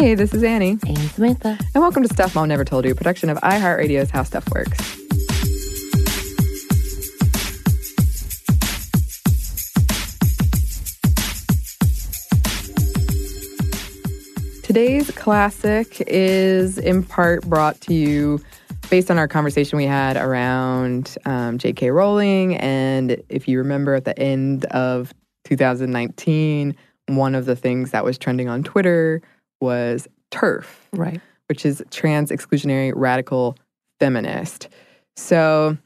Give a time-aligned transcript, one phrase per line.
[0.00, 1.58] Hey, this is Annie, And Samantha.
[1.74, 4.78] and welcome to Stuff Mom Never Told You, a production of iHeartRadio's How Stuff Works.
[14.62, 18.40] Today's classic is in part brought to you
[18.88, 21.90] based on our conversation we had around um, J.K.
[21.90, 22.56] Rowling.
[22.56, 25.12] And if you remember at the end of
[25.44, 26.74] 2019,
[27.08, 29.20] one of the things that was trending on Twitter
[29.60, 31.20] was TERF, Right.
[31.48, 33.56] which is trans exclusionary radical
[33.98, 34.68] feminist.
[35.16, 35.76] So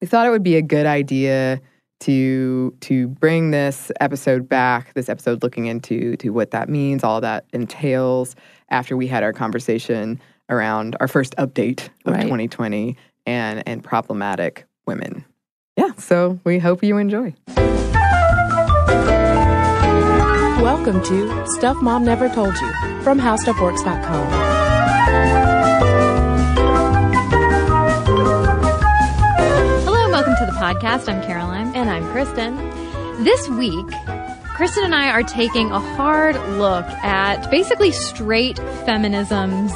[0.00, 1.60] we thought it would be a good idea
[2.00, 7.20] to to bring this episode back, this episode looking into to what that means, all
[7.22, 8.36] that entails
[8.68, 12.22] after we had our conversation around our first update of Right.
[12.22, 15.24] 2020 and and problematic women.
[15.76, 17.34] Yeah, so we hope you enjoy.
[20.62, 22.72] Welcome to Stuff Mom Never Told You
[23.06, 24.26] from HowStuffWorks.com.
[29.84, 31.08] Hello and welcome to the podcast.
[31.08, 31.72] I'm Caroline.
[31.76, 32.56] And I'm Kristen.
[33.22, 33.86] This week,
[34.56, 39.70] Kristen and I are taking a hard look at basically straight feminism's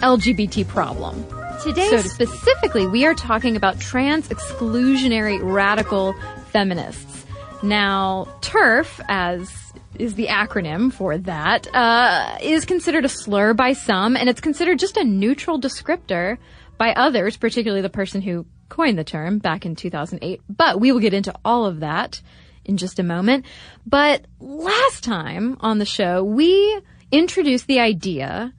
[0.00, 1.24] LGBT problem.
[1.62, 6.12] Today, So- specifically, we are talking about trans exclusionary radical
[6.50, 7.24] feminists.
[7.62, 14.16] Now, TERF, as is the acronym for that, uh, is considered a slur by some,
[14.16, 16.38] and it's considered just a neutral descriptor
[16.78, 20.40] by others, particularly the person who coined the term back in 2008.
[20.48, 22.20] But we will get into all of that
[22.64, 23.44] in just a moment.
[23.86, 28.52] But last time on the show, we introduced the idea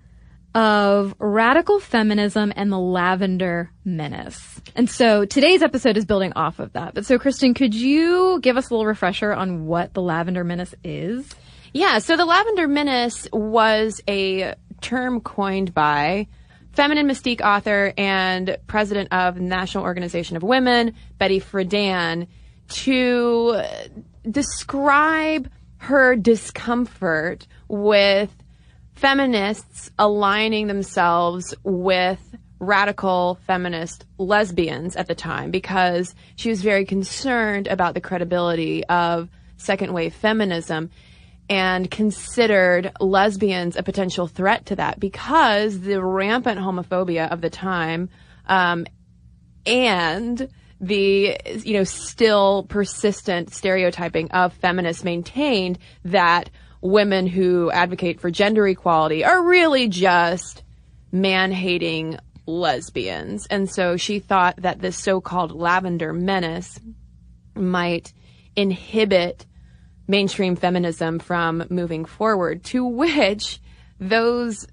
[0.56, 4.62] of radical feminism and the lavender menace.
[4.76, 6.94] And so today's episode is building off of that.
[6.94, 10.76] But so Kristen, could you give us a little refresher on what the lavender menace
[10.84, 11.34] is?
[11.74, 16.28] Yeah, so the Lavender Menace was a term coined by
[16.74, 22.28] feminine mystique author and president of the National Organization of Women, Betty Friedan,
[22.70, 23.60] to
[24.30, 28.30] describe her discomfort with
[28.96, 32.20] feminists aligning themselves with
[32.60, 39.30] radical feminist lesbians at the time because she was very concerned about the credibility of
[39.58, 40.90] second wave feminism
[41.50, 48.10] and considered lesbians a potential threat to that because the rampant homophobia of the time
[48.48, 48.86] um,
[49.66, 50.48] and
[50.80, 56.50] the you know still persistent stereotyping of feminists maintained that
[56.84, 60.64] women who advocate for gender equality are really just
[61.12, 63.48] man-hating lesbians.
[63.48, 66.78] And so she thought that this so-called lavender menace
[67.56, 68.12] might
[68.56, 69.46] inhibit
[70.08, 73.62] mainstream feminism from moving forward to which
[74.00, 74.68] those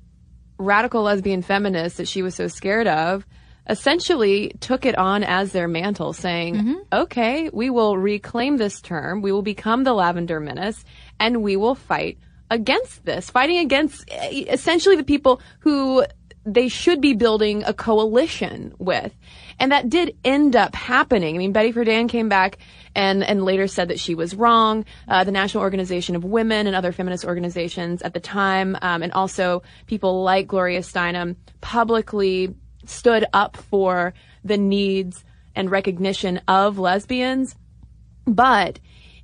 [0.58, 3.24] radical lesbian feminists that she was so scared of
[3.68, 6.74] essentially took it on as their mantle, saying, mm-hmm.
[6.92, 10.84] okay, we will reclaim this term, we will become the lavender menace,
[11.20, 12.19] and we will fight
[12.50, 16.05] against this, fighting against eh, essentially the people who
[16.44, 19.14] they should be building a coalition with.
[19.58, 21.34] And that did end up happening.
[21.34, 22.58] I mean, Betty Friedan came back
[22.94, 24.87] and, and later said that she was wrong.
[25.06, 29.12] Uh, the National Organization of Women and other feminist organizations at the time, um, and
[29.12, 32.55] also people like Gloria Steinem publicly
[32.87, 35.22] stood up for the needs
[35.55, 37.55] and recognition of lesbians.
[38.26, 38.81] But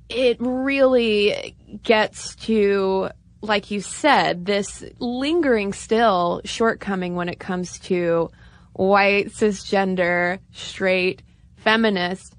[0.07, 3.09] it really gets to,
[3.41, 8.29] like you said, this lingering still shortcoming when it comes to
[8.73, 11.21] white, cisgender, straight,
[11.57, 12.35] feminist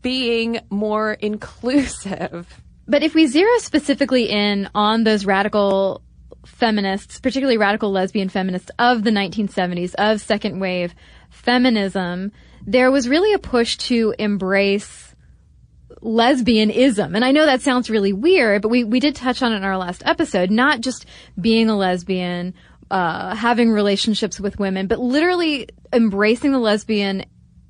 [0.00, 2.46] being more inclusive.
[2.86, 6.02] But if we zero specifically in on those radical
[6.44, 10.94] feminists, particularly radical lesbian feminists of the 1970s, of second wave
[11.30, 12.32] feminism,
[12.66, 15.11] there was really a push to embrace
[16.02, 17.14] lesbianism.
[17.14, 19.64] And I know that sounds really weird, but we, we did touch on it in
[19.64, 21.06] our last episode, not just
[21.40, 22.54] being a lesbian,
[22.90, 27.24] uh, having relationships with women, but literally embracing the lesbian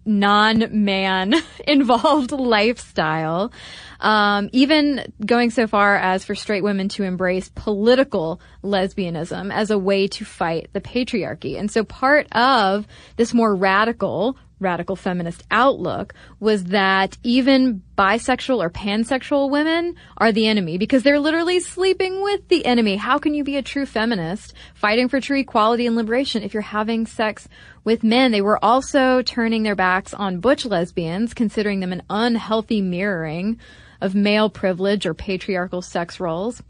[0.04, 1.34] non-man
[1.66, 3.52] involved lifestyle.
[4.00, 9.78] Um, even going so far as for straight women to embrace political lesbianism as a
[9.78, 11.56] way to fight the patriarchy.
[11.58, 18.70] And so part of this more radical radical feminist outlook was that even bisexual or
[18.70, 22.96] pansexual women are the enemy because they're literally sleeping with the enemy.
[22.96, 26.62] How can you be a true feminist fighting for true equality and liberation if you're
[26.62, 27.48] having sex
[27.84, 28.32] with men?
[28.32, 33.58] They were also turning their backs on butch lesbians, considering them an unhealthy mirroring
[34.00, 36.62] of male privilege or patriarchal sex roles.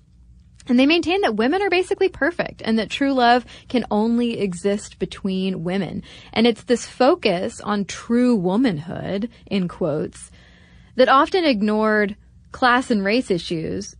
[0.68, 4.98] And they maintain that women are basically perfect and that true love can only exist
[4.98, 6.02] between women.
[6.32, 10.30] And it's this focus on true womanhood, in quotes,
[10.96, 12.16] that often ignored
[12.52, 13.96] class and race issues,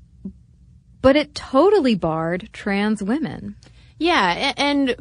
[1.00, 3.56] but it totally barred trans women.
[3.99, 4.97] Yeah, and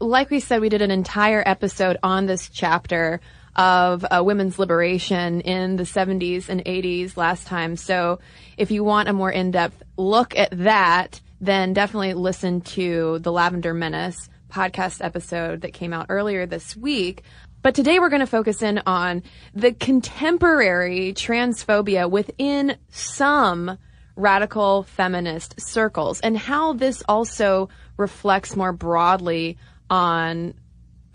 [0.00, 3.20] like we said, we did an entire episode on this chapter
[3.56, 7.76] of uh, women's liberation in the 70s and 80s last time.
[7.76, 8.18] So
[8.56, 13.74] if you want a more in-depth look at that, then definitely listen to the Lavender
[13.74, 17.22] Menace podcast episode that came out earlier this week.
[17.62, 19.22] But today we're going to focus in on
[19.54, 23.78] the contemporary transphobia within some
[24.16, 29.58] radical feminist circles and how this also reflects more broadly
[29.90, 30.54] on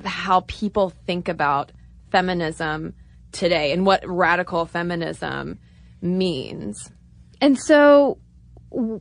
[0.04, 1.72] how people think about
[2.12, 2.94] feminism
[3.32, 5.60] today and what radical feminism
[6.02, 6.92] means.
[7.42, 8.18] And so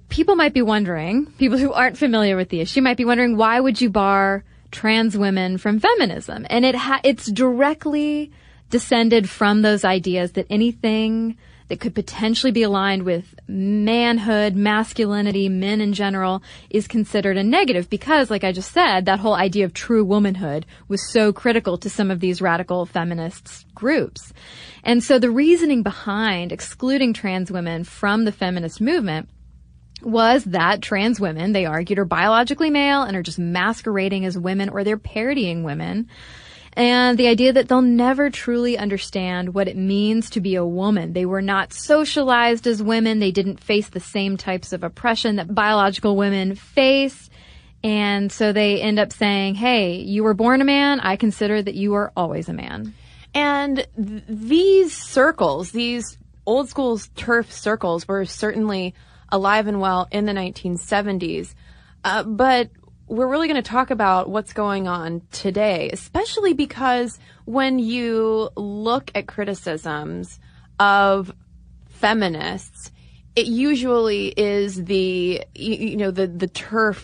[0.09, 3.61] people might be wondering, people who aren't familiar with the issue might be wondering, why
[3.61, 6.47] would you bar trans women from feminism?
[6.49, 8.33] And it ha- it's directly
[8.71, 11.37] descended from those ideas that anything
[11.69, 17.91] that could potentially be aligned with manhood, masculinity, men in general is considered a negative
[17.91, 21.91] because, like I just said, that whole idea of true womanhood was so critical to
[21.91, 24.33] some of these radical feminists groups.
[24.83, 29.29] And so the reasoning behind excluding trans women from the feminist movement
[30.03, 34.69] was that trans women, they argued, are biologically male and are just masquerading as women
[34.69, 36.09] or they're parodying women
[36.79, 41.13] and the idea that they'll never truly understand what it means to be a woman.
[41.13, 43.19] They were not socialized as women.
[43.19, 47.31] They didn't face the same types of oppression that biological women face.
[47.83, 51.01] And so they end up saying, hey, you were born a man.
[51.01, 52.95] I consider that you are always a man.
[53.35, 56.17] And th- these circles, these
[56.47, 58.95] old school TERF circles were certainly
[59.31, 61.55] alive and well in the 1970s.
[62.05, 62.71] Uh, but
[63.09, 69.11] we're really going to talk about what's going on today, especially because when you look
[69.15, 70.39] at criticisms
[70.79, 71.35] of
[71.89, 72.93] feminists,
[73.35, 77.03] it usually is the, you, you know, the, the TERF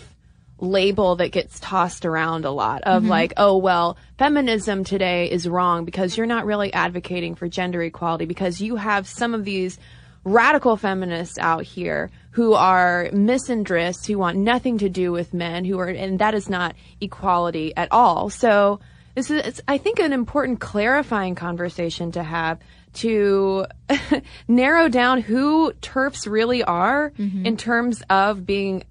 [0.58, 3.10] label that gets tossed around a lot of mm-hmm.
[3.10, 8.24] like, oh, well, feminism today is wrong because you're not really advocating for gender equality
[8.24, 9.78] because you have some of these
[10.24, 15.78] radical feminists out here who are misandrists, who want nothing to do with men, who
[15.78, 18.30] are, and that is not equality at all.
[18.30, 18.80] So
[19.14, 22.58] this is, I think, an important clarifying conversation to have
[22.94, 23.66] to
[24.48, 27.46] narrow down who TERFs really are mm-hmm.
[27.46, 28.84] in terms of being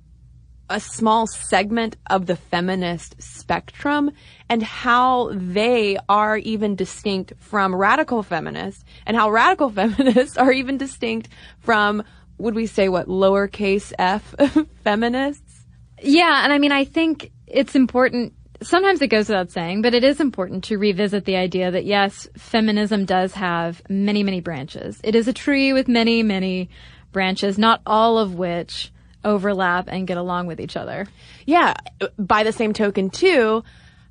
[0.74, 4.12] a small segment of the feminist spectrum
[4.50, 10.78] and how they are even distinct from radical feminists and how radical feminists are even
[10.78, 12.04] distinct from
[12.40, 14.34] would we say what lowercase f
[14.84, 15.66] feminists?
[16.02, 20.04] Yeah, and I mean I think it's important sometimes it goes without saying, but it
[20.04, 25.00] is important to revisit the idea that yes, feminism does have many, many branches.
[25.04, 26.70] It is a tree with many, many
[27.12, 28.92] branches, not all of which
[29.24, 31.08] overlap and get along with each other.
[31.46, 31.74] Yeah.
[32.18, 33.64] By the same token, too,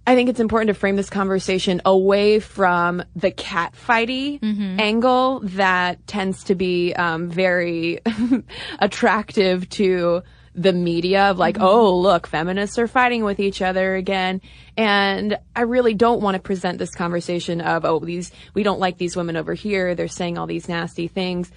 [0.06, 4.40] I think it's important to frame this conversation away from the cat fighty
[4.80, 8.00] angle that tends to be um, very
[8.80, 10.22] attractive to
[10.54, 14.40] the media of like, oh, look, feminists are fighting with each other again.
[14.76, 18.98] And I really don't want to present this conversation of, oh, these, we don't like
[18.98, 19.94] these women over here.
[19.94, 21.50] They're saying all these nasty things,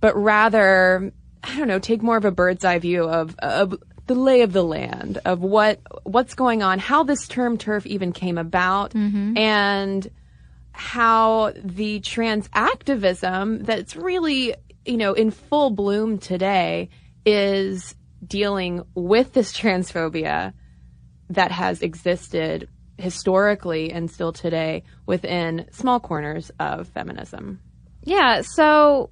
[0.00, 1.12] but rather,
[1.44, 3.74] I don't know, take more of a bird's eye view of, of
[4.06, 8.12] the lay of the land of what, what's going on, how this term TERF even
[8.12, 9.36] came about mm-hmm.
[9.36, 10.10] and
[10.72, 16.88] how the trans activism that's really, you know, in full bloom today
[17.24, 17.94] is
[18.26, 20.52] dealing with this transphobia
[21.30, 27.60] that has existed historically and still today within small corners of feminism.
[28.02, 29.10] Yeah, so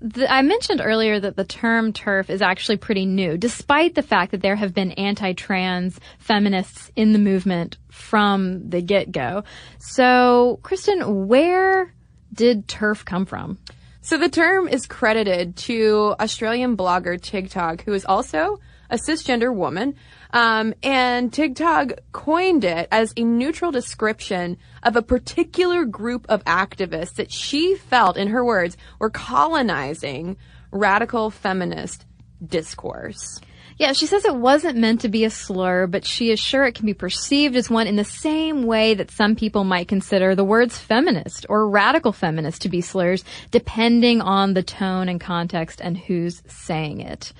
[0.00, 4.30] the, I mentioned earlier that the term TERF is actually pretty new, despite the fact
[4.32, 9.44] that there have been anti-trans feminists in the movement from the get-go.
[9.78, 11.92] So, Kristen, where
[12.32, 13.58] did TERF come from?
[14.02, 19.94] So the term is credited to Australian blogger tigtog, who is also a cisgender woman.
[20.32, 27.14] Um, and tigtog coined it as a neutral description of a particular group of activists
[27.14, 30.36] that she felt, in her words, were colonizing
[30.70, 32.06] radical feminist
[32.44, 33.40] discourse.
[33.76, 36.74] Yeah, she says it wasn't meant to be a slur, but she is sure it
[36.74, 40.44] can be perceived as one in the same way that some people might consider the
[40.44, 45.96] words feminist or radical feminist to be slurs, depending on the tone and context and
[45.96, 47.32] who's saying it.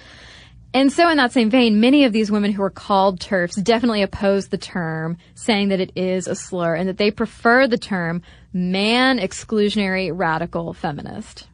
[0.73, 4.03] And so in that same vein, many of these women who are called TERFs definitely
[4.03, 8.23] oppose the term, saying that it is a slur and that they prefer the term
[8.53, 11.49] man exclusionary radical feminist.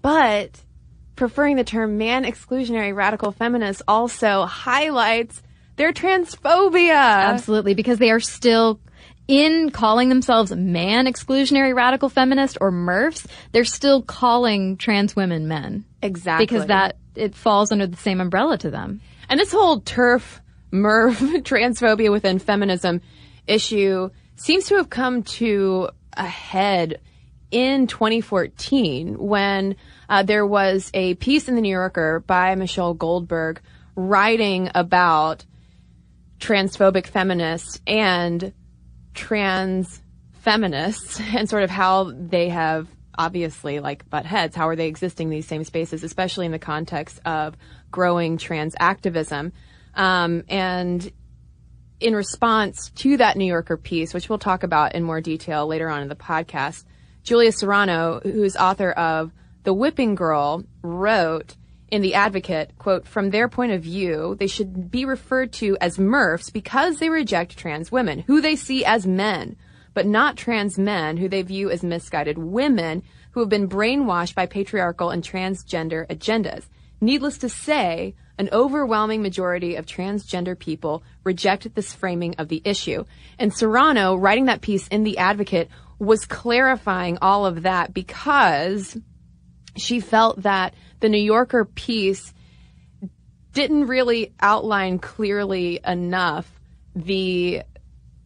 [0.00, 0.62] But
[1.16, 5.42] preferring the term man exclusionary radical feminist also highlights
[5.76, 6.94] their transphobia.
[6.94, 8.80] Absolutely, because they are still
[9.28, 15.84] in calling themselves man exclusionary radical feminist or MRFs, they're still calling trans women men.
[16.00, 16.46] Exactly.
[16.46, 19.00] Because that it falls under the same umbrella to them.
[19.28, 20.40] And this whole TERF,
[20.72, 23.00] MERV, transphobia within feminism
[23.46, 27.00] issue seems to have come to a head
[27.50, 29.76] in 2014 when
[30.08, 33.60] uh, there was a piece in the New Yorker by Michelle Goldberg
[33.94, 35.44] writing about
[36.38, 38.52] transphobic feminists and
[39.14, 40.02] trans
[40.40, 44.56] feminists and sort of how they have obviously like butt heads.
[44.56, 47.56] How are they existing in these same spaces, especially in the context of
[47.90, 49.52] growing trans activism?
[49.94, 51.10] Um, and
[52.00, 55.88] in response to that New Yorker piece, which we'll talk about in more detail later
[55.88, 56.84] on in the podcast,
[57.22, 59.32] Julia Serano, who's author of
[59.64, 61.56] The Whipping Girl, wrote
[61.88, 65.98] in The Advocate, quote, from their point of view, they should be referred to as
[65.98, 69.56] MRFs because they reject trans women, who they see as men,
[69.96, 74.44] but not trans men who they view as misguided women who have been brainwashed by
[74.44, 76.66] patriarchal and transgender agendas.
[77.00, 83.06] Needless to say, an overwhelming majority of transgender people reject this framing of the issue.
[83.38, 88.98] And Serano, writing that piece in The Advocate, was clarifying all of that because
[89.78, 92.34] she felt that the New Yorker piece
[93.54, 96.60] didn't really outline clearly enough
[96.94, 97.62] the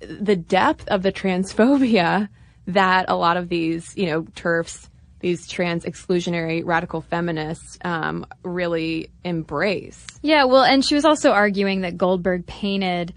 [0.00, 2.28] the depth of the transphobia
[2.66, 4.88] that a lot of these, you know, TERFs,
[5.21, 10.07] these trans exclusionary radical feminists um, really embrace.
[10.23, 13.12] Yeah, well, and she was also arguing that Goldberg painted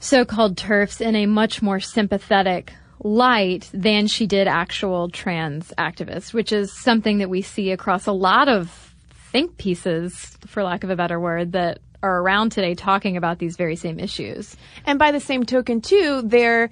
[0.00, 6.52] so-called TERFs in a much more sympathetic light than she did actual trans activists, which
[6.52, 8.94] is something that we see across a lot of
[9.30, 13.56] think pieces, for lack of a better word, that are around today talking about these
[13.56, 14.56] very same issues.
[14.84, 16.70] And by the same token, too, there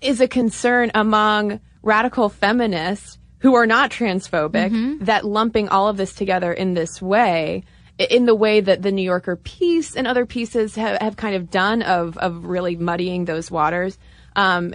[0.00, 6.14] is a concern among radical feminists who are not transphobic that lumping all of this
[6.14, 7.64] together in this way,
[7.98, 11.50] in the way that the New Yorker piece and other pieces have, have kind of
[11.50, 13.98] done of, of really muddying those waters,
[14.36, 14.74] um,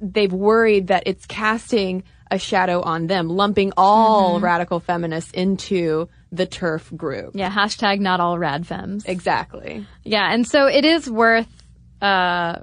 [0.00, 6.46] they've worried that it's casting a shadow on them, lumping all radical feminists into the
[6.46, 7.32] TERF group.
[7.34, 9.04] Yeah, hashtag not all rad femmes.
[9.04, 9.86] Exactly.
[10.04, 11.48] Yeah, and so it is worth
[12.00, 12.60] uh,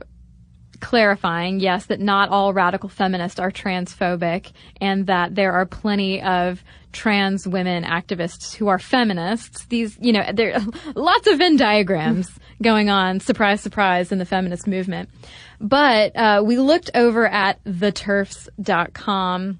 [0.84, 4.52] clarifying, yes, that not all radical feminists are transphobic,
[4.82, 9.66] and that there are plenty of trans women activists who are feminists.
[9.66, 10.62] These, you know, there are
[10.96, 12.30] lots of Venn diagrams
[12.62, 13.20] going on.
[13.20, 15.10] Surprise, surprise, in the feminist movement.
[15.60, 19.60] But uh, we looked over at theturfs.com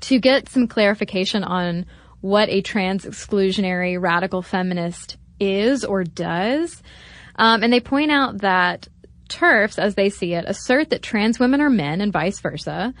[0.00, 1.86] to get some clarification on
[2.22, 6.82] what a trans exclusionary radical feminist is or does.
[7.36, 8.88] Um, and they point out that
[9.28, 12.94] TERFs, as they see it, assert that trans women are men and vice versa,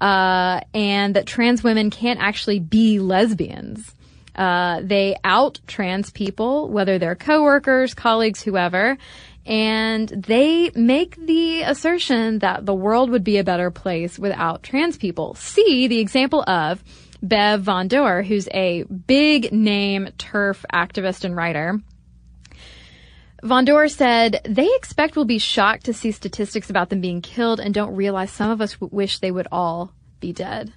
[0.00, 3.94] uh, and that trans women can't actually be lesbians.
[4.34, 8.96] Uh, they out trans people, whether they're coworkers, colleagues, whoever,
[9.44, 14.96] and they make the assertion that the world would be a better place without trans
[14.96, 15.34] people.
[15.34, 16.84] See the example of
[17.22, 21.80] Bev Von Deur, who's a big name TERF activist and writer.
[23.42, 27.60] Von Deur said, they expect we'll be shocked to see statistics about them being killed
[27.60, 30.72] and don't realize some of us w- wish they would all be dead.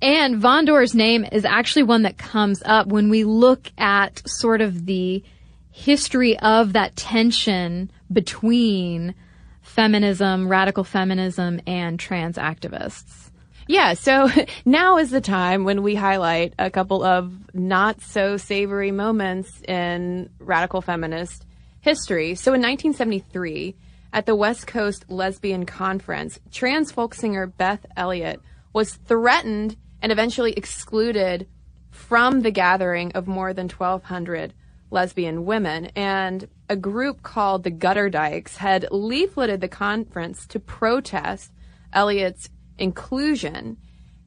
[0.00, 4.60] And Von Deur's name is actually one that comes up when we look at sort
[4.60, 5.24] of the
[5.70, 9.14] history of that tension between
[9.62, 13.30] feminism, radical feminism, and trans activists.
[13.66, 14.28] Yeah, so
[14.64, 20.30] now is the time when we highlight a couple of not so savory moments in
[20.38, 21.46] radical feminist
[21.80, 22.34] history.
[22.34, 23.74] So in 1973,
[24.12, 28.40] at the West Coast Lesbian Conference, trans folk singer Beth Elliott
[28.72, 31.46] was threatened and eventually excluded
[31.90, 34.54] from the gathering of more than 1,200
[34.90, 35.86] lesbian women.
[35.96, 41.52] And a group called the Gutter Dykes had leafleted the conference to protest
[41.92, 42.48] Elliott's
[42.82, 43.78] inclusion.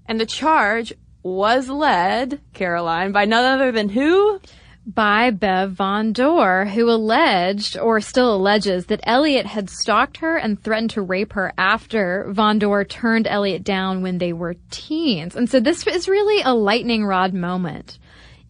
[0.07, 4.39] And the charge was led, Caroline, by none other than who?
[4.85, 10.61] by Bev Von Deur, who alleged, or still alleges, that Elliott had stalked her and
[10.61, 15.35] threatened to rape her after Von Deur turned Elliott down when they were teens.
[15.35, 17.97] And so this is really a lightning rod moment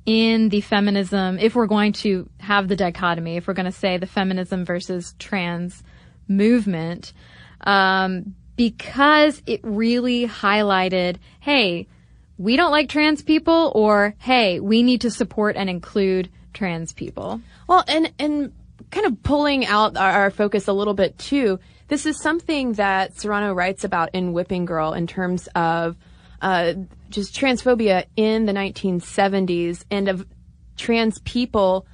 [0.06, 3.98] in the feminism, if we're going to have the dichotomy, if we're going to say
[3.98, 5.84] the feminism versus trans
[6.28, 7.12] movement,
[7.62, 11.88] um, because it really highlighted, hey,
[12.38, 17.42] we don't like trans people or hey, we need to support and include trans people.
[17.68, 18.54] Well, and and
[18.92, 21.60] kind of pulling out our, our focus a little bit too.
[21.88, 25.96] This is something that Serano writes about in Whipping Girl in terms of
[26.42, 26.74] uh,
[27.10, 30.26] just transphobia in the 1970s and of
[30.78, 31.86] trans people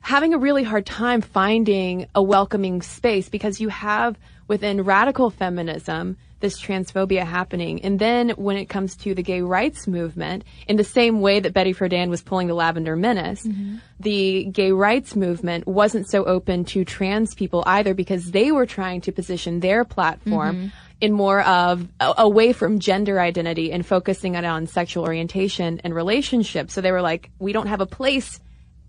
[0.00, 4.16] having a really hard time finding a welcoming space because you have
[4.48, 7.82] within radical feminism this transphobia happening.
[7.82, 11.52] And then when it comes to the gay rights movement, in the same way that
[11.52, 13.76] Betty Friedan was pulling the Lavender Menace, mm-hmm.
[13.98, 19.00] the gay rights movement wasn't so open to trans people either because they were trying
[19.02, 20.68] to position their platform mm-hmm.
[21.00, 25.94] in more of a, away from gender identity and focusing it on sexual orientation and
[25.94, 26.72] relationships.
[26.72, 28.40] So they were like, we don't have a place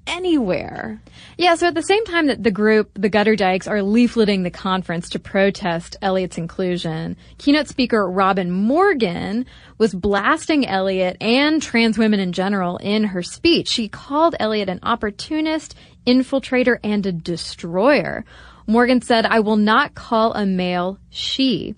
[0.10, 1.02] anywhere.
[1.38, 4.50] Yeah, so at the same time that the group, the Gutter Dykes, are leafleting the
[4.50, 9.46] conference to protest Elliott's inclusion, keynote speaker Robin Morgan
[9.78, 13.70] was blasting Elliott and trans women in general in her speech.
[13.70, 18.26] She called Elliott an opportunist, infiltrator, and a destroyer.
[18.68, 21.76] Morgan said, I will not call a male she.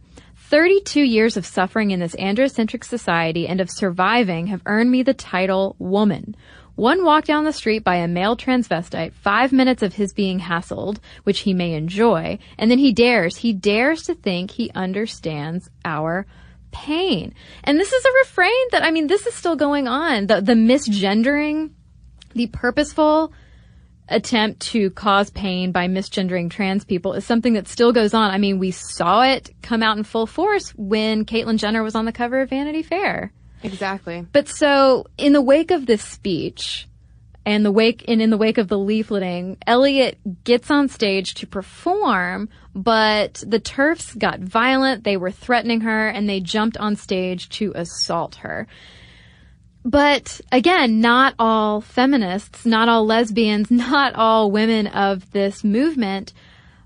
[0.52, 5.14] 32 years of suffering in this androcentric society and of surviving have earned me the
[5.14, 6.36] title woman.
[6.76, 11.00] One walk down the street by a male transvestite, five minutes of his being hassled,
[11.24, 16.26] which he may enjoy, and then he dares, he dares to think he understands our
[16.72, 17.34] pain.
[17.64, 20.28] And this is a refrain that, I mean, this is still going on.
[20.28, 21.72] The, the misgendering,
[22.34, 23.34] the purposeful
[24.08, 28.32] attempt to cause pain by misgendering trans people is something that still goes on.
[28.32, 32.06] I mean, we saw it come out in full force when Caitlyn Jenner was on
[32.06, 33.32] the cover of Vanity Fair.
[33.64, 34.26] Exactly.
[34.32, 36.88] But so in the wake of this speech
[37.46, 41.48] and the wake and in the wake of the leafleting, Elliott gets on stage to
[41.48, 47.50] perform, but the TERFs got violent, they were threatening her, and they jumped on stage
[47.50, 48.68] to assault her.
[49.84, 56.34] But again, not all feminists, not all lesbians, not all women of this movement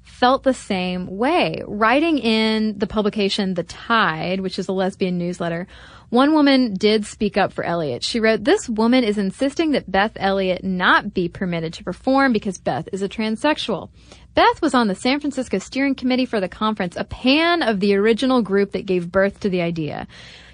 [0.04, 1.62] felt the same way.
[1.68, 5.68] Writing in the publication The Tide, which is a lesbian newsletter,
[6.10, 8.04] one woman did speak up for Elliott.
[8.04, 12.58] She wrote, This woman is insisting that Beth Elliott not be permitted to perform because
[12.58, 13.90] Beth is a transsexual.
[14.34, 17.96] Beth was on the San Francisco steering committee for the conference, a pan of the
[17.96, 20.08] original group that gave birth to the idea.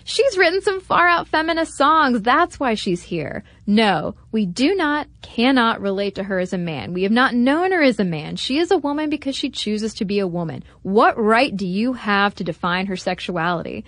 [0.03, 2.21] She's written some far out feminist songs.
[2.21, 3.43] That's why she's here.
[3.67, 6.93] No, we do not, cannot relate to her as a man.
[6.93, 8.35] We have not known her as a man.
[8.35, 10.63] She is a woman because she chooses to be a woman.
[10.81, 13.85] What right do you have to define her sexuality?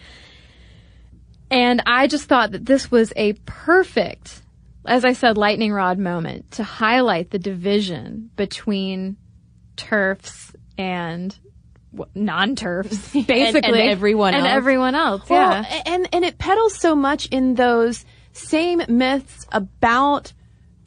[1.54, 4.42] And I just thought that this was a perfect,
[4.88, 9.18] as I said, lightning rod moment to highlight the division between
[9.78, 11.38] TERFs and
[12.16, 14.56] non-TERFs basically, and, and everyone and else.
[14.56, 15.30] everyone else.
[15.30, 20.34] Well, yeah, and and it peddles so much in those same myths about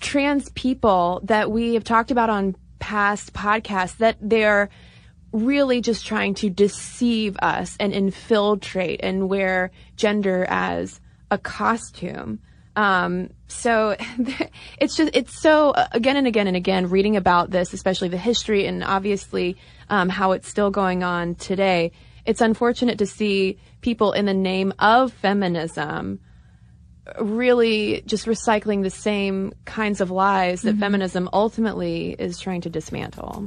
[0.00, 4.68] trans people that we have talked about on past podcasts that they're
[5.36, 12.40] really just trying to deceive us and infiltrate and wear gender as a costume.
[12.74, 13.96] Um, so
[14.78, 18.18] it's just, it's so, uh, again and again and again, reading about this, especially the
[18.18, 19.56] history and obviously
[19.90, 21.92] um, how it's still going on today.
[22.24, 26.20] It's unfortunate to see people in the name of feminism
[27.20, 30.80] really just recycling the same kinds of lies that mm-hmm.
[30.80, 33.46] feminism ultimately is trying to dismantle.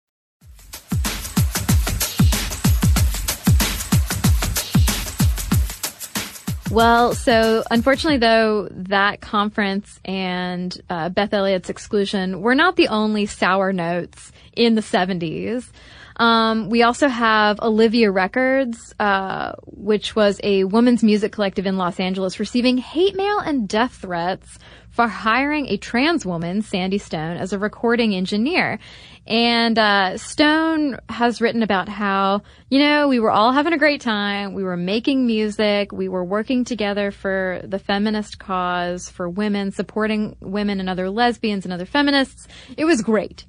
[6.71, 13.25] Well, so unfortunately, though, that conference and uh, Beth Elliott's exclusion were not the only
[13.25, 15.69] sour notes in the 70s.
[16.15, 21.99] Um, we also have Olivia Records, uh, which was a women's music collective in Los
[21.99, 24.57] Angeles, receiving hate mail and death threats
[24.91, 28.77] for hiring a trans woman, Sandy Stone, as a recording engineer.
[29.25, 34.01] And uh, Stone has written about how, you know, we were all having a great
[34.01, 34.53] time.
[34.53, 35.91] We were making music.
[35.91, 41.65] We were working together for the feminist cause, for women, supporting women and other lesbians
[41.65, 42.47] and other feminists.
[42.75, 43.45] It was great.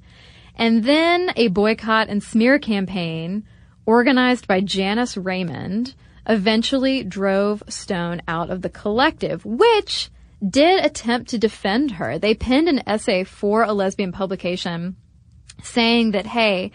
[0.55, 3.45] And then a boycott and smear campaign
[3.85, 5.95] organized by Janice Raymond
[6.27, 10.09] eventually drove Stone out of the collective, which
[10.47, 12.19] did attempt to defend her.
[12.19, 14.95] They penned an essay for a lesbian publication
[15.61, 16.71] saying that, hey,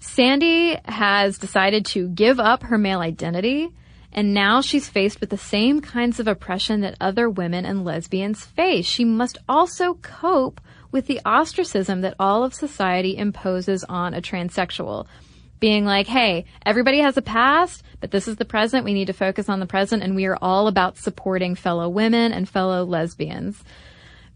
[0.00, 3.70] Sandy has decided to give up her male identity
[4.12, 8.44] and now she's faced with the same kinds of oppression that other women and lesbians
[8.44, 8.86] face.
[8.86, 15.06] She must also cope with the ostracism that all of society imposes on a transsexual.
[15.60, 18.84] Being like, hey, everybody has a past, but this is the present.
[18.84, 22.32] We need to focus on the present and we are all about supporting fellow women
[22.32, 23.62] and fellow lesbians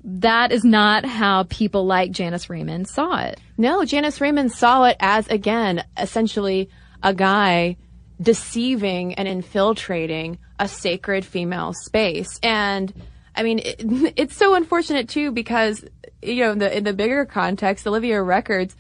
[0.05, 3.39] that is not how people like Janice Raymond saw it.
[3.57, 6.71] No, Janice Raymond saw it as, again, essentially
[7.03, 7.77] a guy
[8.21, 12.39] deceiving and infiltrating a sacred female space.
[12.43, 12.93] And
[13.35, 13.77] I mean, it,
[14.17, 15.85] it's so unfortunate too because,
[16.21, 18.77] you know, in the, in the bigger context, Olivia Records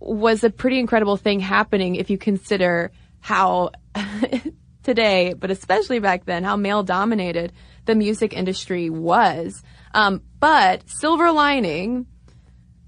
[0.00, 3.70] was a pretty incredible thing happening if you consider how
[4.82, 7.52] today, but especially back then, how male dominated
[7.84, 9.62] the music industry was.
[9.94, 12.06] Um, but silver lining,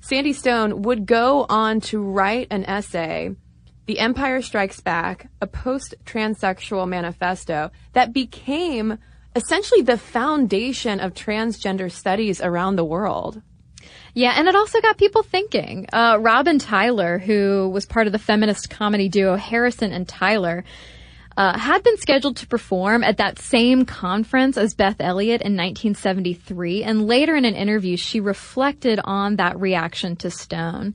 [0.01, 3.35] Sandy Stone would go on to write an essay,
[3.87, 8.99] The Empire Strikes Back, a post transsexual manifesto that became
[9.37, 13.43] essentially the foundation of transgender studies around the world.
[14.15, 15.87] Yeah, and it also got people thinking.
[15.93, 20.65] Uh, Robin Tyler, who was part of the feminist comedy duo Harrison and Tyler,
[21.37, 26.83] uh, had been scheduled to perform at that same conference as Beth Elliott in 1973.
[26.83, 30.95] And later in an interview, she reflected on that reaction to Stone.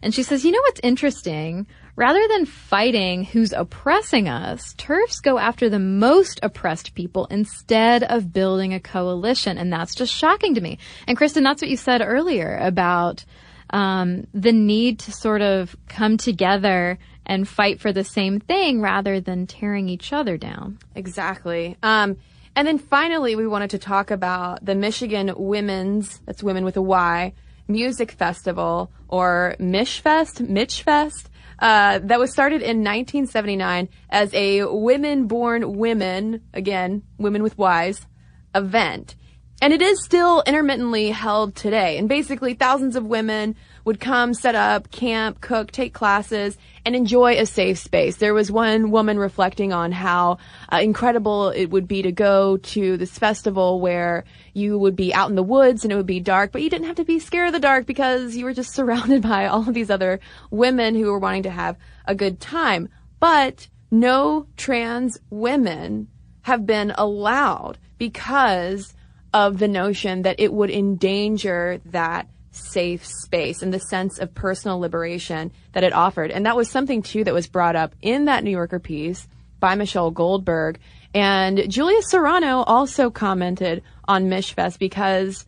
[0.00, 1.66] And she says, you know what's interesting?
[1.94, 8.32] Rather than fighting who's oppressing us, TERFs go after the most oppressed people instead of
[8.32, 9.58] building a coalition.
[9.58, 10.78] And that's just shocking to me.
[11.06, 13.24] And Kristen, that's what you said earlier about
[13.70, 19.20] um, the need to sort of come together and fight for the same thing rather
[19.20, 20.78] than tearing each other down.
[20.94, 21.76] Exactly.
[21.82, 22.16] Um,
[22.56, 26.82] and then finally, we wanted to talk about the Michigan Women's, that's women with a
[26.82, 27.32] Y,
[27.68, 35.76] Music Festival, or Mishfest, Michfest, uh, that was started in 1979 as a women born
[35.76, 38.06] women, again, women with Ys,
[38.54, 39.14] event.
[39.60, 41.96] And it is still intermittently held today.
[41.96, 43.54] And basically, thousands of women
[43.84, 48.16] would come, set up, camp, cook, take classes, and enjoy a safe space.
[48.16, 50.38] There was one woman reflecting on how
[50.72, 55.30] uh, incredible it would be to go to this festival where you would be out
[55.30, 57.48] in the woods and it would be dark, but you didn't have to be scared
[57.48, 61.10] of the dark because you were just surrounded by all of these other women who
[61.10, 62.88] were wanting to have a good time.
[63.20, 66.08] But no trans women
[66.42, 68.94] have been allowed because
[69.32, 74.78] of the notion that it would endanger that safe space and the sense of personal
[74.78, 76.30] liberation that it offered.
[76.30, 79.26] And that was something too that was brought up in that New Yorker piece
[79.58, 80.78] by Michelle Goldberg.
[81.14, 85.46] And Julia Serano also commented on Mishfest because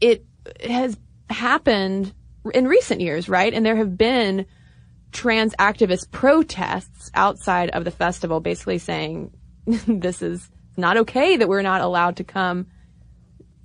[0.00, 0.24] it
[0.64, 0.96] has
[1.28, 2.12] happened
[2.52, 3.52] in recent years, right?
[3.52, 4.46] And there have been
[5.12, 9.32] trans activist protests outside of the festival basically saying
[9.66, 12.66] this is not okay that we're not allowed to come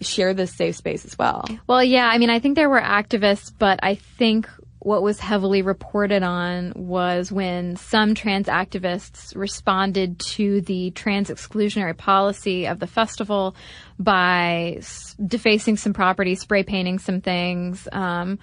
[0.01, 1.45] share this safe space as well.
[1.67, 4.49] Well, yeah, I mean, I think there were activists, but I think
[4.81, 11.95] what was heavily reported on was when some trans activists responded to the trans exclusionary
[11.95, 13.55] policy of the festival
[13.99, 14.79] by
[15.25, 18.39] defacing some property, spray painting some things, um,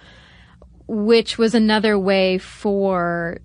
[0.87, 3.39] which was another way for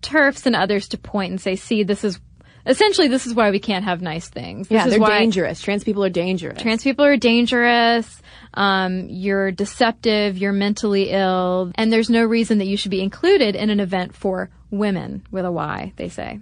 [0.00, 2.18] TERFs and others to point and say, see, this is
[2.66, 4.68] essentially this is why we can't have nice things.
[4.68, 5.60] This yeah, they're dangerous.
[5.60, 6.60] Trans people are dangerous.
[6.60, 8.22] Trans people are dangerous.
[8.54, 10.38] Um, you're deceptive.
[10.38, 14.14] You're mentally ill, and there's no reason that you should be included in an event
[14.14, 15.92] for women with a Y.
[15.96, 16.40] They say.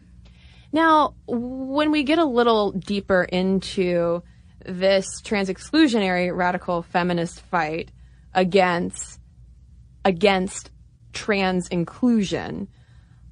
[0.72, 4.22] Now, when we get a little deeper into
[4.64, 7.90] this trans exclusionary radical feminist fight
[8.32, 9.20] against
[10.04, 10.70] against
[11.12, 12.68] trans inclusion,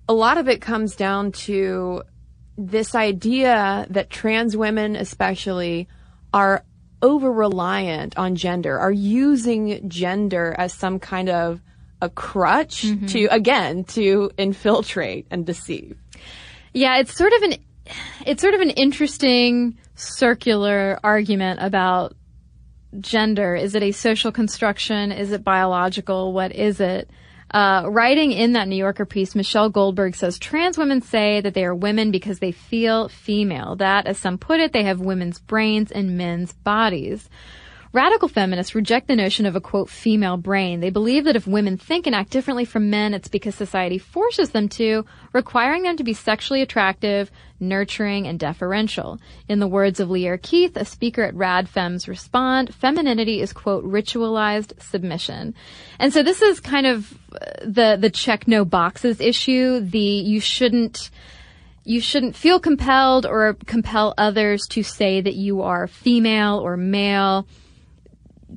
[0.09, 2.03] a lot of it comes down to
[2.66, 5.88] this idea that trans women, especially,
[6.33, 6.64] are
[7.03, 11.61] over reliant on gender, are using gender as some kind of
[12.03, 13.07] a crutch mm-hmm.
[13.07, 15.96] to, again, to infiltrate and deceive.
[16.73, 17.55] Yeah, it's sort of an,
[18.27, 22.14] it's sort of an interesting circular argument about
[23.01, 23.55] gender.
[23.55, 25.12] Is it a social construction?
[25.12, 26.33] Is it biological?
[26.33, 27.11] What is it?
[27.53, 31.65] Uh, writing in that New Yorker piece, Michelle Goldberg says trans women say that they
[31.65, 33.75] are women because they feel female.
[33.77, 37.29] That, as some put it, they have women's brains and men's bodies.
[37.92, 40.79] Radical feminists reject the notion of a quote female brain.
[40.79, 44.50] They believe that if women think and act differently from men, it's because society forces
[44.50, 49.18] them to, requiring them to be sexually attractive, nurturing, and deferential.
[49.48, 54.81] In the words of Lierre Keith, a speaker at Rad Respond, femininity is quote ritualized
[54.81, 55.53] submission.
[55.98, 59.81] And so this is kind of uh, the the check no boxes issue.
[59.81, 61.11] The you shouldn't
[61.83, 67.48] you shouldn't feel compelled or compel others to say that you are female or male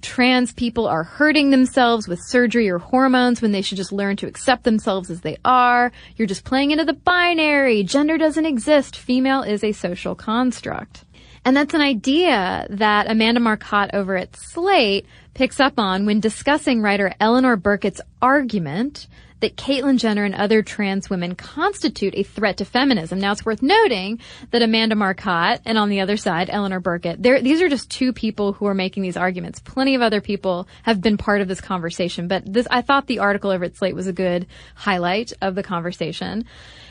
[0.01, 4.27] trans people are hurting themselves with surgery or hormones when they should just learn to
[4.27, 5.91] accept themselves as they are.
[6.15, 7.83] You're just playing into the binary.
[7.83, 8.95] Gender doesn't exist.
[8.97, 11.05] Female is a social construct.
[11.45, 16.81] And that's an idea that Amanda Marcotte over at Slate picks up on when discussing
[16.81, 19.07] writer Elinor Burkett's argument
[19.39, 23.19] that Caitlyn Jenner and other trans women constitute a threat to feminism.
[23.19, 24.19] Now it's worth noting
[24.51, 28.53] that Amanda Marcotte and on the other side, Elinor Burkett, these are just two people
[28.53, 29.59] who are making these arguments.
[29.59, 33.19] Plenty of other people have been part of this conversation, but this, I thought the
[33.19, 36.45] article over at Slate was a good highlight of the conversation.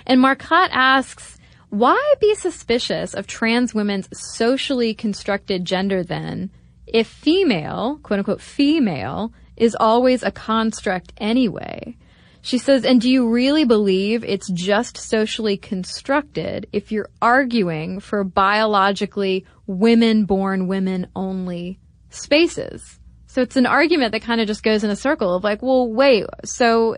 [0.06, 1.38] And Marcotte asks,
[1.70, 6.50] why be suspicious of trans women's socially constructed gender then
[6.86, 11.96] if female, quote unquote female, is always a construct anyway?
[12.44, 18.24] She says, and do you really believe it's just socially constructed if you're arguing for
[18.24, 21.78] biologically women born women only
[22.10, 22.98] spaces?
[23.26, 25.88] So it's an argument that kind of just goes in a circle of like, well,
[25.88, 26.96] wait, so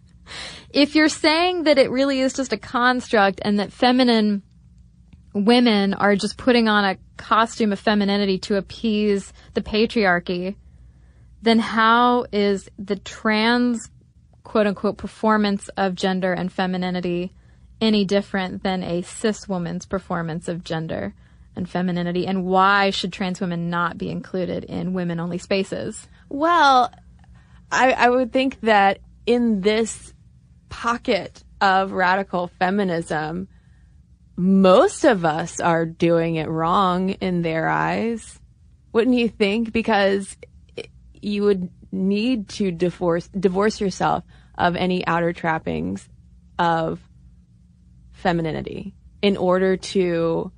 [0.70, 4.44] if you're saying that it really is just a construct and that feminine
[5.34, 10.54] women are just putting on a costume of femininity to appease the patriarchy,
[11.42, 13.90] then how is the trans
[14.48, 17.32] quote unquote performance of gender and femininity
[17.80, 21.14] any different than a cis woman's performance of gender
[21.54, 22.26] and femininity?
[22.26, 26.08] And why should trans women not be included in women only spaces?
[26.30, 26.90] Well,
[27.70, 30.14] I, I would think that in this
[30.70, 33.48] pocket of radical feminism,
[34.34, 38.40] most of us are doing it wrong in their eyes.
[38.92, 39.72] Wouldn't you think?
[39.72, 40.38] Because
[41.22, 44.24] you would need to divorce divorce yourself
[44.56, 46.08] of any outer trappings
[46.58, 47.00] of
[48.12, 50.52] femininity in order to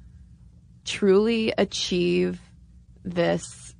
[0.85, 2.41] truly achieve
[3.05, 3.75] this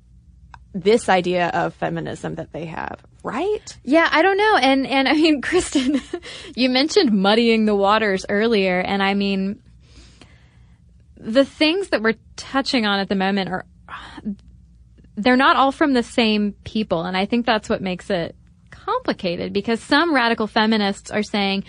[0.73, 3.77] this idea of feminism that they have right?
[3.83, 4.57] Yeah i don't know.
[4.57, 6.01] And and i mean kristen
[6.55, 8.79] you mentioned muddying the waters earlier.
[8.79, 9.61] And i mean
[11.17, 13.65] the things that we're touching on at the moment are
[15.15, 17.03] they're not all from the same people.
[17.03, 18.35] And I think that's what makes it
[18.69, 21.63] complicated because some radical feminists are saying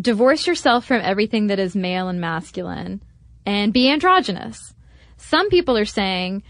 [0.00, 3.02] divorce yourself from everything that is male and masculine
[3.44, 4.74] and be androgynous.
[5.16, 6.42] Some people are saying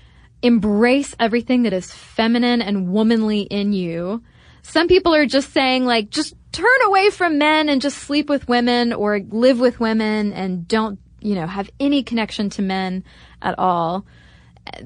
[0.42, 4.22] embrace everything that is feminine and womanly in you.
[4.62, 8.48] Some people are just saying like just turn away from men and just sleep with
[8.48, 13.04] women or live with women and don't, you know, have any connection to men
[13.42, 14.04] at all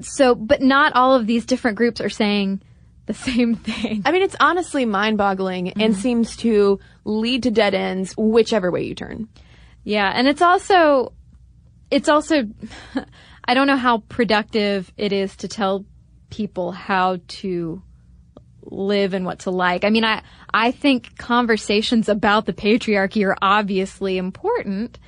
[0.01, 2.61] so, but not all of these different groups are saying
[3.05, 4.01] the same thing.
[4.05, 5.81] I mean, it's honestly mind boggling mm-hmm.
[5.81, 9.27] and seems to lead to dead ends whichever way you turn.
[9.83, 10.11] Yeah.
[10.13, 11.13] And it's also,
[11.91, 12.43] it's also,
[13.45, 15.85] I don't know how productive it is to tell
[16.29, 17.81] people how to
[18.63, 19.83] live and what to like.
[19.83, 24.99] I mean, I, I think conversations about the patriarchy are obviously important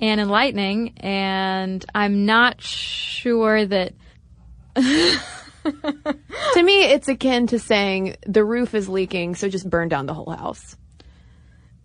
[0.00, 3.94] and enlightening, and I'm not sure that
[5.64, 10.14] to me, it's akin to saying the roof is leaking, so just burn down the
[10.14, 10.76] whole house.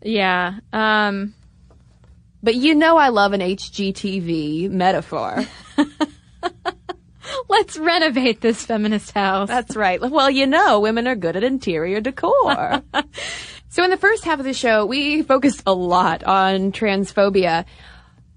[0.01, 0.59] Yeah.
[0.71, 1.33] Um,
[2.41, 5.45] but you know, I love an HGTV metaphor.
[7.49, 9.47] Let's renovate this feminist house.
[9.47, 9.99] That's right.
[10.01, 12.81] Well, you know, women are good at interior decor.
[13.69, 17.65] so in the first half of the show, we focused a lot on transphobia.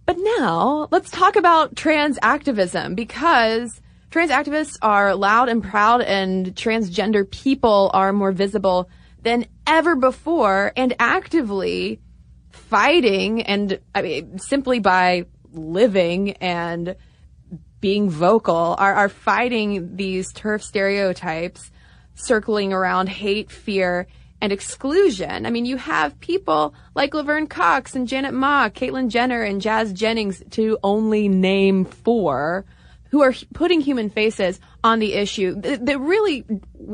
[0.05, 3.81] But now let's talk about trans activism because
[4.13, 8.91] Trans activists are loud and proud and transgender people are more visible
[9.23, 11.99] than ever before and actively
[12.51, 16.95] fighting and I mean, simply by living and
[17.81, 21.71] being vocal are, are fighting these TERF stereotypes
[22.15, 24.07] circling around hate, fear,
[24.43, 25.47] and exclusion.
[25.47, 29.95] I mean, you have people like Laverne Cox and Janet Mock, Caitlyn Jenner, and Jazz
[29.95, 32.67] Jennings to only name four
[33.13, 36.47] who are putting human faces on the issue that really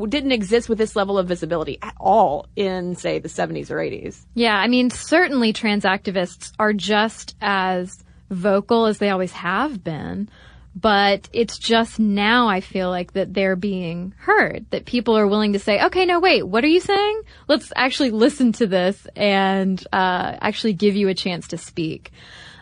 [0.09, 4.25] didn't exist with this level of visibility at all in, say, the 70s or 80s.
[4.35, 10.29] Yeah, I mean, certainly trans activists are just as vocal as they always have been.
[10.75, 15.53] But it's just now I feel like that they're being heard, that people are willing
[15.53, 17.21] to say, okay, no, wait, what are you saying?
[17.47, 22.11] Let's actually listen to this and uh, actually give you a chance to speak.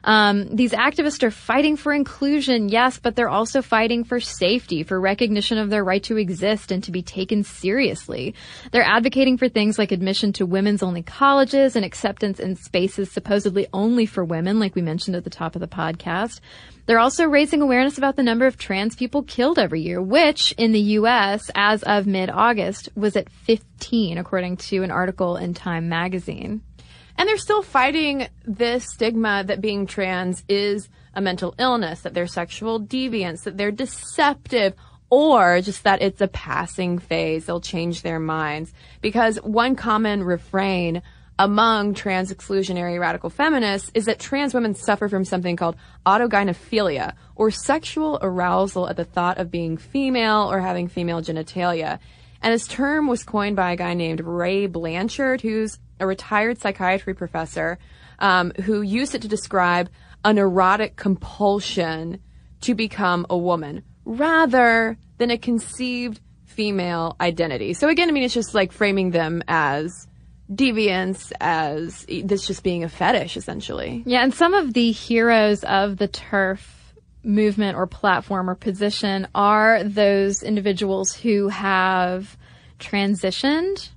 [0.07, 4.97] Um, these activists are fighting for inclusion, yes, but they're also fighting for safety, for
[5.01, 8.33] recognition of their right to exist and to be taken seriously.
[8.71, 13.67] They're advocating for things like admission to women's only colleges and acceptance in spaces supposedly
[13.73, 16.39] only for women, like we mentioned at the top of the podcast.
[16.85, 20.71] They're also raising awareness about the number of trans people killed every year, which in
[20.71, 26.61] the U.S., as of mid-August, was at 15, according to an article in Time magazine.
[27.17, 32.27] And they're still fighting this stigma that being trans is a mental illness, that they're
[32.27, 34.73] sexual deviants, that they're deceptive,
[35.09, 37.45] or just that it's a passing phase.
[37.45, 38.71] They'll change their minds.
[39.01, 41.01] Because one common refrain
[41.39, 45.75] among trans exclusionary radical feminists is that trans women suffer from something called
[46.05, 51.99] autogynephilia, or sexual arousal at the thought of being female or having female genitalia.
[52.41, 57.13] And this term was coined by a guy named Ray Blanchard, who's a retired psychiatry
[57.13, 57.77] professor
[58.19, 59.89] um, who used it to describe
[60.23, 62.19] an erotic compulsion
[62.61, 67.73] to become a woman rather than a conceived female identity.
[67.73, 70.07] So again, I mean, it's just like framing them as
[70.51, 74.03] deviance as this just being a fetish, essentially.
[74.05, 76.59] Yeah, and some of the heroes of the TERF
[77.23, 82.37] movement or platform or position are those individuals who have
[82.79, 83.89] transitioned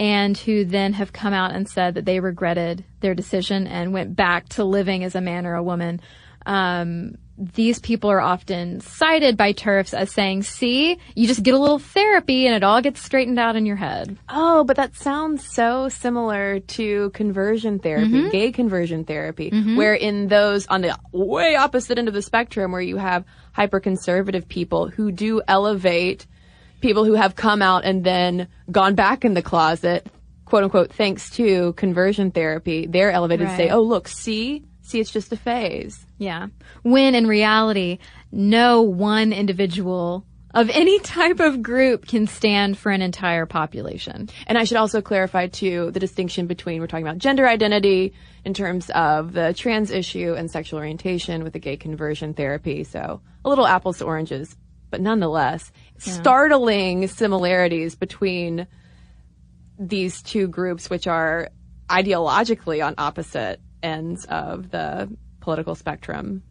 [0.00, 4.16] and who then have come out and said that they regretted their decision and went
[4.16, 6.00] back to living as a man or a woman.
[6.46, 11.58] Um, these people are often cited by TERFs as saying, see, you just get a
[11.58, 14.16] little therapy and it all gets straightened out in your head.
[14.28, 18.30] Oh, but that sounds so similar to conversion therapy, Mm-hmm.
[18.30, 22.80] gay conversion therapy, where in those on the way opposite end of the spectrum where
[22.80, 26.26] you have hyper conservative people who do elevate
[26.80, 30.06] people who have come out and then gone back in the closet,
[30.44, 35.10] quote unquote, thanks to conversion therapy, they're elevated to say, oh, look, see, see, it's
[35.10, 36.04] just a phase.
[36.18, 36.48] Yeah.
[36.82, 37.98] When in reality,
[38.32, 44.28] no one individual of any type of group can stand for an entire population.
[44.46, 48.12] And I should also clarify too the distinction between we're talking about gender identity
[48.44, 52.82] in terms of the trans issue and sexual orientation with the gay conversion therapy.
[52.82, 54.56] So a little apples to oranges,
[54.90, 55.70] but nonetheless,
[56.00, 58.66] startling similarities between
[59.78, 61.50] these two groups, which are
[61.88, 65.08] ideologically on opposite ends of the
[65.40, 66.42] political spectrum.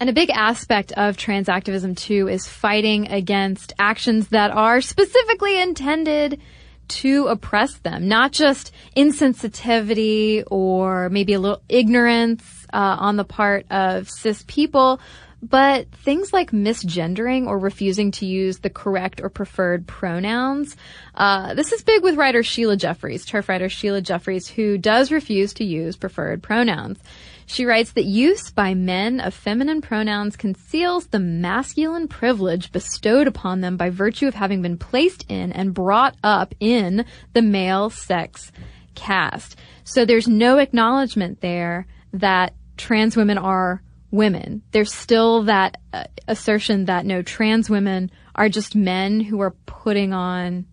[0.00, 5.60] And a big aspect of trans activism too is fighting against actions that are specifically
[5.60, 6.40] intended
[6.88, 12.42] to oppress them, not just insensitivity or maybe a little ignorance
[12.72, 15.00] uh, on the part of cis people,
[15.42, 20.76] but things like misgendering or refusing to use the correct or preferred pronouns.
[21.14, 25.54] Uh, this is big with writer Sheila Jeffreys, TERF writer Sheila Jeffreys, who does refuse
[25.54, 26.98] to use preferred pronouns.
[27.46, 33.62] She writes that use by men of feminine pronouns conceals the masculine privilege bestowed upon
[33.62, 38.52] them by virtue of having been placed in and brought up in the male sex
[38.94, 39.56] caste.
[39.84, 44.62] So there's no acknowledgement there that trans women are women.
[44.72, 50.12] There's still that uh, assertion that no trans women are just men who are putting
[50.12, 50.66] on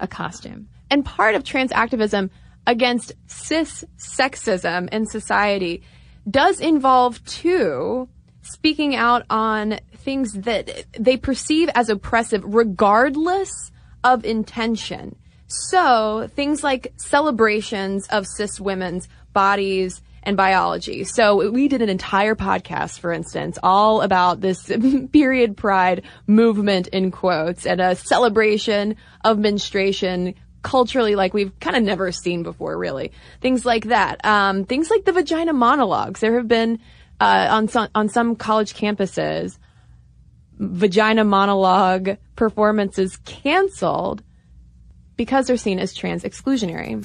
[0.00, 0.68] a costume.
[0.90, 2.30] And part of trans activism
[2.66, 5.82] against cis sexism in society
[6.30, 8.08] does involve too
[8.42, 13.70] speaking out on things that they perceive as oppressive regardless
[14.04, 15.16] of intention.
[15.46, 21.04] So things like celebrations of cis women's bodies and biology.
[21.04, 24.70] So we did an entire podcast, for instance, all about this
[25.12, 31.82] period pride movement in quotes and a celebration of menstruation culturally like we've kind of
[31.82, 33.12] never seen before, really.
[33.40, 34.24] Things like that.
[34.24, 36.20] Um, things like the vagina monologues.
[36.20, 36.80] There have been
[37.20, 39.58] uh, on some on some college campuses
[40.58, 44.22] vagina monologue performances canceled
[45.16, 47.04] because they're seen as trans exclusionary.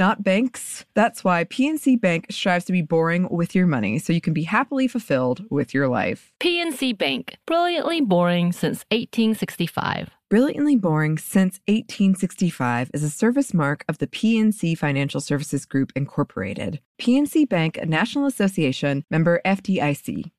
[0.00, 0.84] not banks.
[0.94, 4.42] That's why PNC Bank strives to be boring with your money so you can be
[4.42, 6.32] happily fulfilled with your life.
[6.40, 10.10] PNC Bank, brilliantly boring since 1865.
[10.30, 16.80] Brilliantly Boring Since 1865 is a service mark of the PNC Financial Services Group, Incorporated.
[17.00, 20.30] PNC Bank, a National Association member FDIC.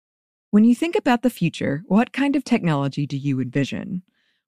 [0.51, 4.03] When you think about the future, what kind of technology do you envision?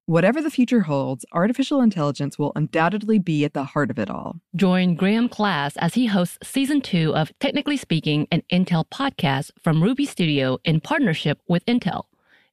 [0.06, 4.38] Whatever the future holds, artificial intelligence will undoubtedly be at the heart of it all.
[4.54, 9.82] Join Graham Class as he hosts season two of Technically Speaking, an Intel podcast from
[9.82, 12.02] Ruby Studio in partnership with Intel.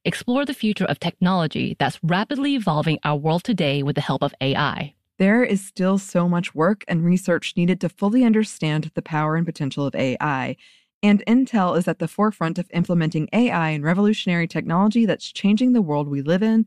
[0.02, 4.32] Explore the future of technology that's rapidly evolving our world today with the help of
[4.40, 4.94] AI.
[5.18, 9.44] There is still so much work and research needed to fully understand the power and
[9.44, 10.56] potential of AI.
[11.02, 15.82] And Intel is at the forefront of implementing AI and revolutionary technology that's changing the
[15.82, 16.66] world we live in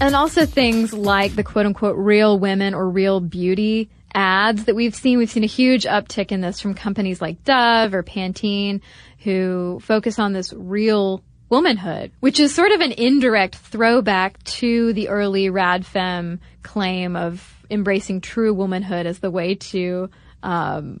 [0.00, 4.94] And also things like the quote unquote real women or real beauty ads that we've
[4.94, 5.18] seen.
[5.18, 8.80] We've seen a huge uptick in this from companies like Dove or Pantene
[9.18, 15.08] who focus on this real womanhood, which is sort of an indirect throwback to the
[15.08, 20.08] early RadFem claim of embracing true womanhood as the way to
[20.42, 21.00] um,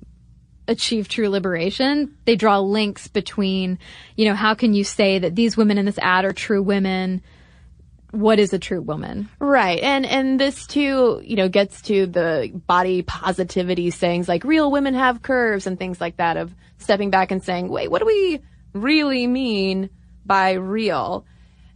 [0.68, 2.16] achieve true liberation.
[2.26, 3.78] They draw links between,
[4.16, 7.22] you know, how can you say that these women in this ad are true women?
[8.12, 9.28] What is a true woman?
[9.38, 9.80] Right.
[9.80, 14.94] And and this too, you know, gets to the body positivity sayings like real women
[14.94, 18.40] have curves and things like that of stepping back and saying, "Wait, what do we
[18.72, 19.90] really mean
[20.26, 21.24] by real?"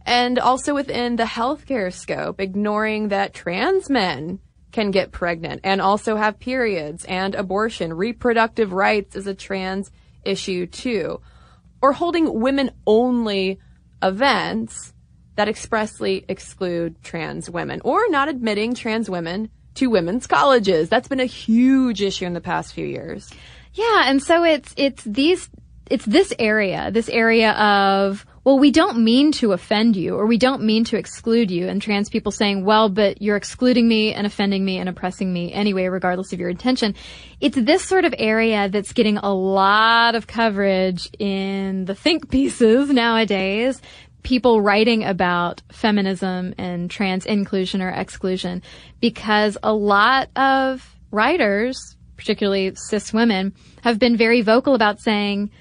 [0.05, 4.39] And also within the healthcare scope, ignoring that trans men
[4.71, 7.93] can get pregnant and also have periods and abortion.
[7.93, 9.89] Reproductive rights is a trans
[10.25, 11.21] issue too.
[11.81, 13.59] Or holding women only
[14.03, 14.93] events
[15.35, 20.89] that expressly exclude trans women or not admitting trans women to women's colleges.
[20.89, 23.29] That's been a huge issue in the past few years.
[23.73, 25.49] Yeah, and so it's it's these
[25.89, 30.37] it's this area, this area of well, we don't mean to offend you or we
[30.37, 34.27] don't mean to exclude you and trans people saying, well, but you're excluding me and
[34.27, 36.93] offending me and oppressing me anyway, regardless of your intention.
[37.41, 42.89] It's this sort of area that's getting a lot of coverage in the think pieces
[42.89, 43.81] nowadays
[44.25, 48.61] people writing about feminism and trans inclusion or exclusion
[48.99, 53.53] because a lot of writers, particularly cis women,
[53.83, 55.51] have been very vocal about saying,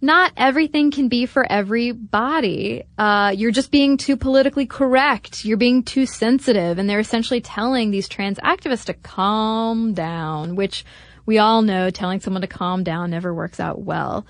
[0.00, 2.84] not everything can be for everybody.
[2.98, 5.44] Uh, you're just being too politically correct.
[5.44, 6.78] You're being too sensitive.
[6.78, 10.84] And they're essentially telling these trans activists to calm down, which
[11.26, 14.26] we all know telling someone to calm down never works out well.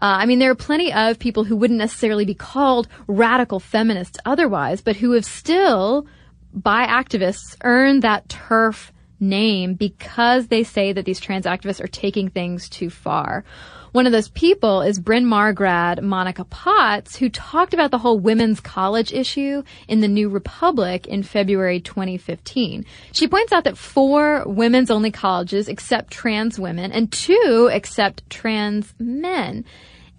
[0.00, 4.18] Uh, I mean, there are plenty of people who wouldn't necessarily be called radical feminists
[4.24, 6.06] otherwise, but who have still,
[6.54, 12.28] by activists, earned that turf name because they say that these trans activists are taking
[12.28, 13.44] things too far.
[13.92, 18.18] One of those people is Bryn Mawr grad Monica Potts, who talked about the whole
[18.18, 22.84] women's college issue in the New Republic in February 2015.
[23.12, 28.92] She points out that four women's only colleges accept trans women and two accept trans
[28.98, 29.64] men.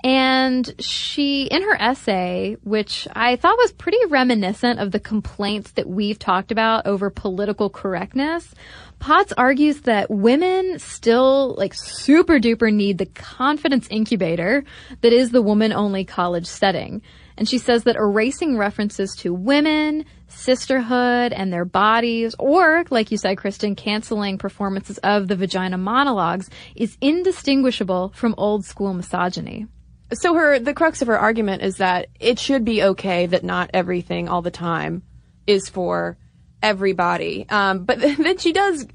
[0.03, 5.89] And she, in her essay, which I thought was pretty reminiscent of the complaints that
[5.89, 8.53] we've talked about over political correctness,
[8.99, 14.63] Potts argues that women still like super duper need the confidence incubator
[15.01, 17.01] that is the woman only college setting.
[17.37, 23.17] And she says that erasing references to women, sisterhood, and their bodies, or, like you
[23.17, 29.67] said, Kristen, canceling performances of the vagina monologues is indistinguishable from old school misogyny.
[30.13, 33.69] So her the crux of her argument is that it should be okay that not
[33.73, 35.03] everything all the time
[35.45, 36.17] is for
[36.61, 37.45] everybody.
[37.49, 38.87] Um, but then she does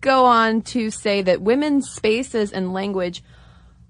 [0.00, 3.22] go on to say that women's spaces and language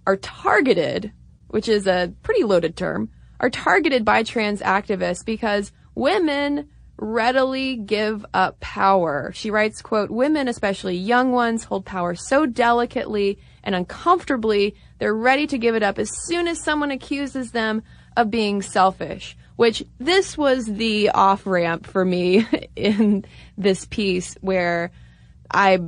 [0.06, 1.12] are targeted,
[1.48, 3.10] which is a pretty loaded term,
[3.40, 9.30] are targeted by trans activists because women readily give up power.
[9.34, 15.46] She writes, quote, women, especially young ones, hold power so delicately and uncomfortably, they're ready
[15.46, 17.82] to give it up as soon as someone accuses them
[18.16, 19.36] of being selfish.
[19.57, 22.46] Which this was the off ramp for me
[22.76, 23.24] in
[23.57, 24.92] this piece where
[25.51, 25.80] I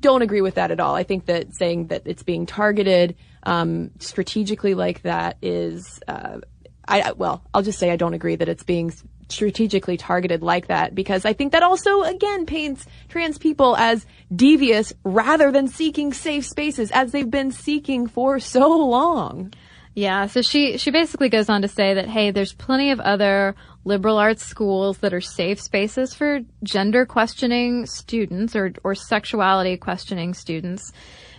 [0.00, 0.94] don't agree with that at all.
[0.94, 6.38] I think that saying that it's being targeted um, strategically like that is, uh,
[6.86, 8.92] I well, I'll just say I don't agree that it's being
[9.32, 14.92] strategically targeted like that because I think that also again paints trans people as devious
[15.04, 19.52] rather than seeking safe spaces as they've been seeking for so long.
[19.94, 23.54] Yeah, so she she basically goes on to say that hey, there's plenty of other
[23.84, 30.32] liberal arts schools that are safe spaces for gender questioning students or or sexuality questioning
[30.32, 30.92] students.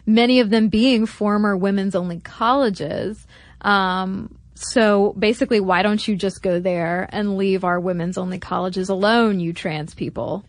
[0.05, 3.25] Many of them being former women's only colleges.
[3.61, 8.89] Um, so basically, why don't you just go there and leave our women's only colleges
[8.89, 10.45] alone, you trans people?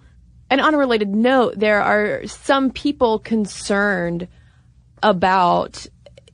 [0.51, 4.29] And on a related note, there are some people concerned
[5.03, 5.87] about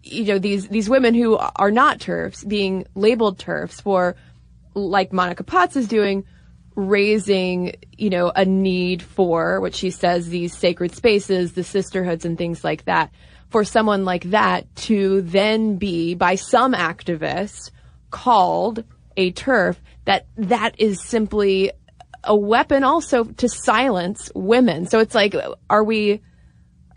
[0.03, 4.16] you know these these women who are not TERFs being labeled TERFs for
[4.74, 6.24] like Monica Potts is doing
[6.76, 12.39] raising you know a need for what she says these sacred spaces the sisterhoods and
[12.39, 13.11] things like that
[13.51, 17.70] for someone like that to then be by some activists
[18.11, 18.84] called
[19.16, 21.72] a TERF that that is simply
[22.24, 25.34] a weapon also to silence women so it's like
[25.68, 26.20] are we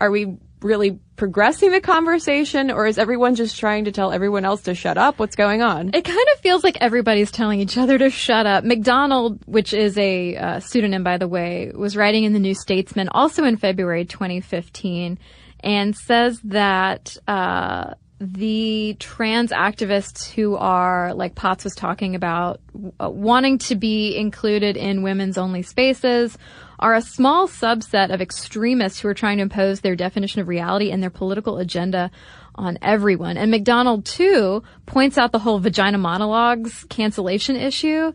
[0.00, 4.62] are we really progressing the conversation or is everyone just trying to tell everyone else
[4.62, 5.18] to shut up?
[5.18, 5.90] What's going on?
[5.94, 8.64] It kind of feels like everybody's telling each other to shut up.
[8.64, 13.08] McDonald, which is a uh, pseudonym by the way, was writing in the New Statesman
[13.10, 15.18] also in February 2015
[15.64, 22.60] and says that uh, the trans activists who are, like Potts was talking about,
[23.00, 26.36] uh, wanting to be included in women's only spaces
[26.78, 30.90] are a small subset of extremists who are trying to impose their definition of reality
[30.90, 32.10] and their political agenda
[32.56, 33.38] on everyone.
[33.38, 38.12] And McDonald, too, points out the whole vagina monologues cancellation issue,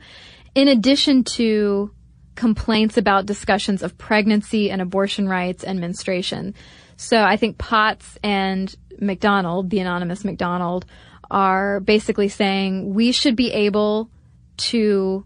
[0.54, 1.92] in addition to
[2.36, 6.54] complaints about discussions of pregnancy and abortion rights and menstruation.
[7.02, 10.86] So I think Potts and McDonald, the anonymous McDonald,
[11.32, 14.10] are basically saying we should be able
[14.58, 15.26] to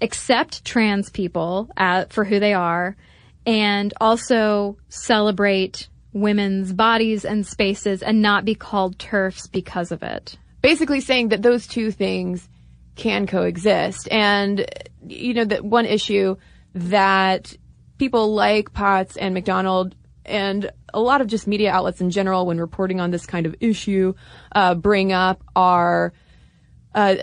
[0.00, 2.96] accept trans people at, for who they are
[3.46, 10.36] and also celebrate women's bodies and spaces and not be called TERFs because of it.
[10.60, 12.48] Basically saying that those two things
[12.96, 14.08] can coexist.
[14.10, 14.66] And,
[15.06, 16.34] you know, that one issue
[16.74, 17.56] that
[17.98, 19.94] people like Potts and McDonald
[20.24, 23.54] and a lot of just media outlets in general when reporting on this kind of
[23.60, 24.14] issue
[24.52, 26.12] uh, bring up are
[26.94, 27.16] uh,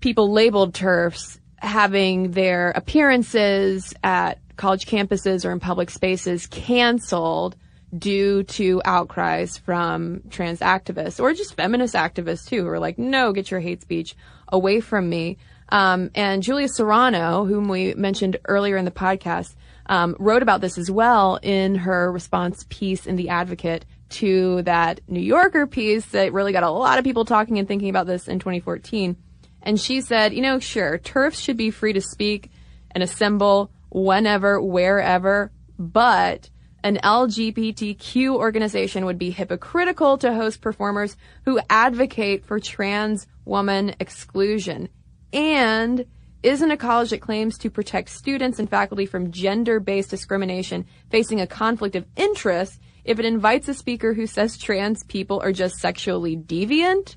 [0.00, 7.56] people labeled TERFs having their appearances at college campuses or in public spaces canceled
[7.96, 13.32] due to outcries from trans activists or just feminist activists too, who are like, no,
[13.32, 14.16] get your hate speech
[14.48, 15.38] away from me.
[15.70, 19.54] Um, and Julia Serano, whom we mentioned earlier in the podcast,
[19.86, 25.00] um, wrote about this as well in her response piece in The Advocate to that
[25.08, 28.28] New Yorker piece that really got a lot of people talking and thinking about this
[28.28, 29.16] in 2014.
[29.62, 32.50] And she said, you know, sure, TERFs should be free to speak
[32.90, 36.50] and assemble whenever, wherever, but
[36.84, 41.16] an LGBTQ organization would be hypocritical to host performers
[41.46, 44.90] who advocate for trans woman exclusion.
[45.32, 46.04] And
[46.44, 51.46] isn't a college that claims to protect students and faculty from gender-based discrimination facing a
[51.46, 56.36] conflict of interest if it invites a speaker who says trans people are just sexually
[56.36, 57.16] deviant?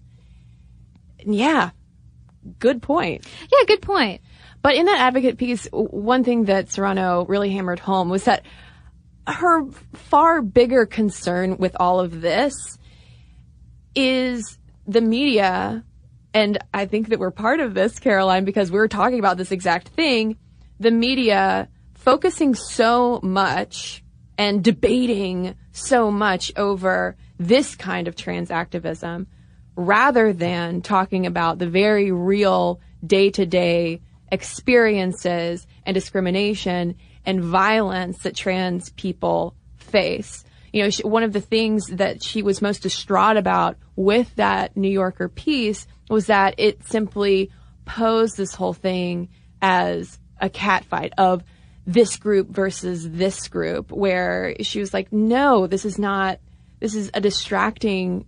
[1.26, 1.72] Yeah,
[2.60, 3.26] good point.
[3.52, 4.22] Yeah, good point.
[4.62, 8.44] But in that advocate piece, one thing that Serano really hammered home was that
[9.28, 12.78] her far bigger concern with all of this
[13.96, 14.58] is
[14.88, 15.84] the media.
[16.38, 19.88] And I think that we're part of this, Caroline, because we're talking about this exact
[19.88, 20.38] thing.
[20.80, 24.04] The media focusing so much
[24.38, 29.26] and debating so much over this kind of trans activism
[29.76, 38.20] rather than talking about the very real day to day experiences and discrimination and violence
[38.20, 40.46] that trans people face.
[40.72, 44.78] You know, she, one of the things that she was most distraught about with that
[44.78, 47.52] New Yorker piece was that it simply
[47.86, 49.30] posed this whole thing
[49.62, 51.44] as a catfight of
[51.86, 56.40] this group versus this group, where she was like, no, this is not,
[56.80, 58.26] this is a distracting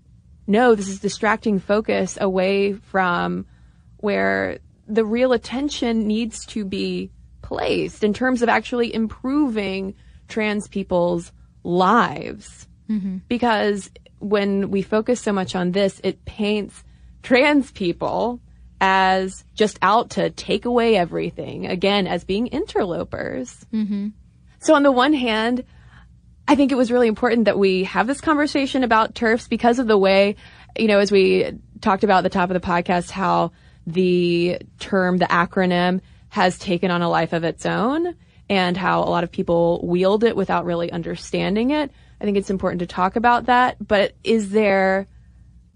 [0.49, 3.45] no, this is distracting focus away from
[3.97, 4.57] where
[4.87, 7.11] the real attention needs to be
[7.43, 9.93] placed in terms of actually improving
[10.27, 11.31] trans people's
[11.63, 12.67] lives.
[12.89, 13.17] Mm-hmm.
[13.27, 16.83] Because when we focus so much on this, it paints
[17.23, 18.39] trans people
[18.81, 23.65] as just out to take away everything, again, as being interlopers.
[23.73, 24.09] Mm-hmm.
[24.59, 25.63] So on the one hand,
[26.47, 29.87] I think it was really important that we have this conversation about TERFs because of
[29.87, 30.35] the way,
[30.77, 33.51] you know, as we talked about at the top of the podcast, how
[33.85, 38.15] the term, the acronym has taken on a life of its own
[38.49, 41.91] and how a lot of people wield it without really understanding it.
[42.19, 43.75] I think it's important to talk about that.
[43.85, 45.07] But is there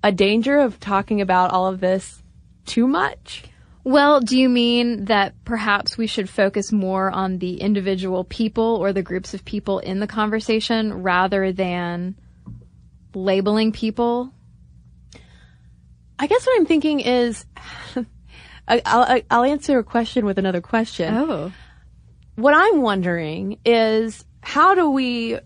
[0.04, 2.22] a danger of talking about all of this
[2.66, 3.44] too much?
[3.86, 8.94] Well, do you mean that perhaps we should focus more on the individual people or
[8.94, 12.16] the groups of people in the conversation rather than
[13.14, 14.32] labeling people?
[16.18, 17.46] I guess what I'm thinking is,
[18.68, 21.14] I- I'll, I'll answer a question with another question.
[21.14, 21.52] Oh.
[22.36, 25.38] What I'm wondering is, how do we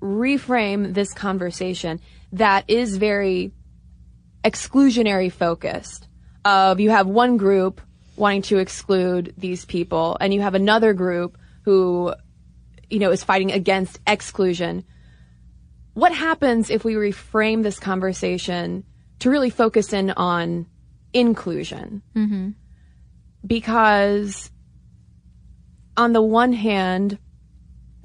[0.00, 2.00] reframe this conversation
[2.32, 3.52] that is very
[4.44, 6.06] exclusionary focused?
[6.44, 7.80] Of you have one group
[8.16, 12.14] wanting to exclude these people, and you have another group who,
[12.88, 14.84] you know, is fighting against exclusion.
[15.94, 18.84] What happens if we reframe this conversation
[19.18, 20.66] to really focus in on
[21.12, 22.02] inclusion?
[22.14, 22.50] Mm-hmm.
[23.46, 24.50] Because
[25.96, 27.18] on the one hand,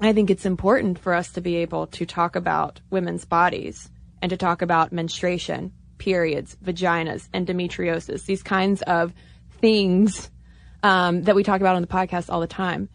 [0.00, 3.90] I think it's important for us to be able to talk about women's bodies
[4.22, 9.12] and to talk about menstruation, periods, vaginas, endometriosis, these kinds of
[9.60, 10.30] things
[10.82, 12.88] um, that we talk about on the podcast all the time.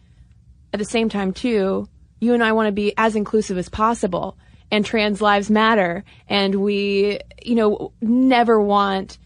[0.72, 1.88] At the same time, too,
[2.20, 4.38] you and I want to be as inclusive as possible,
[4.70, 9.18] and trans lives matter, and we, you know, never want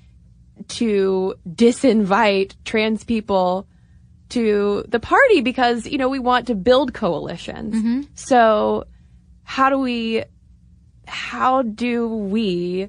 [0.69, 3.67] to disinvite trans people
[4.31, 7.75] to the party because you know we want to build coalitions.
[8.15, 8.85] So
[9.43, 10.25] how do we
[11.07, 12.89] how do we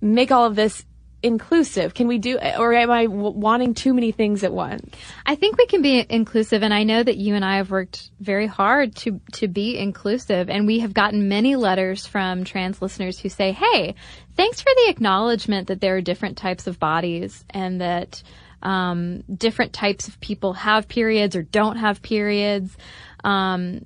[0.00, 0.84] make all of this
[1.22, 1.94] inclusive?
[1.94, 4.94] Can we do or am I w- wanting too many things at once?
[5.24, 8.10] I think we can be inclusive, and I know that you and I have worked
[8.20, 13.18] very hard to to be inclusive, and we have gotten many letters from trans listeners
[13.18, 13.94] who say, "Hey,
[14.36, 18.22] thanks for the acknowledgement that there are different types of bodies, and that
[18.62, 22.76] um, different types of people have periods or don't have periods."
[23.24, 23.84] Um,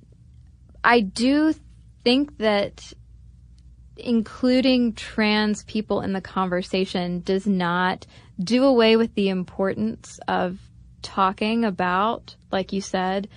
[0.82, 1.54] I do
[2.04, 2.92] think that
[4.00, 8.06] including trans people in the conversation does not
[8.42, 10.58] do away with the importance of
[11.02, 13.28] talking about, like you said,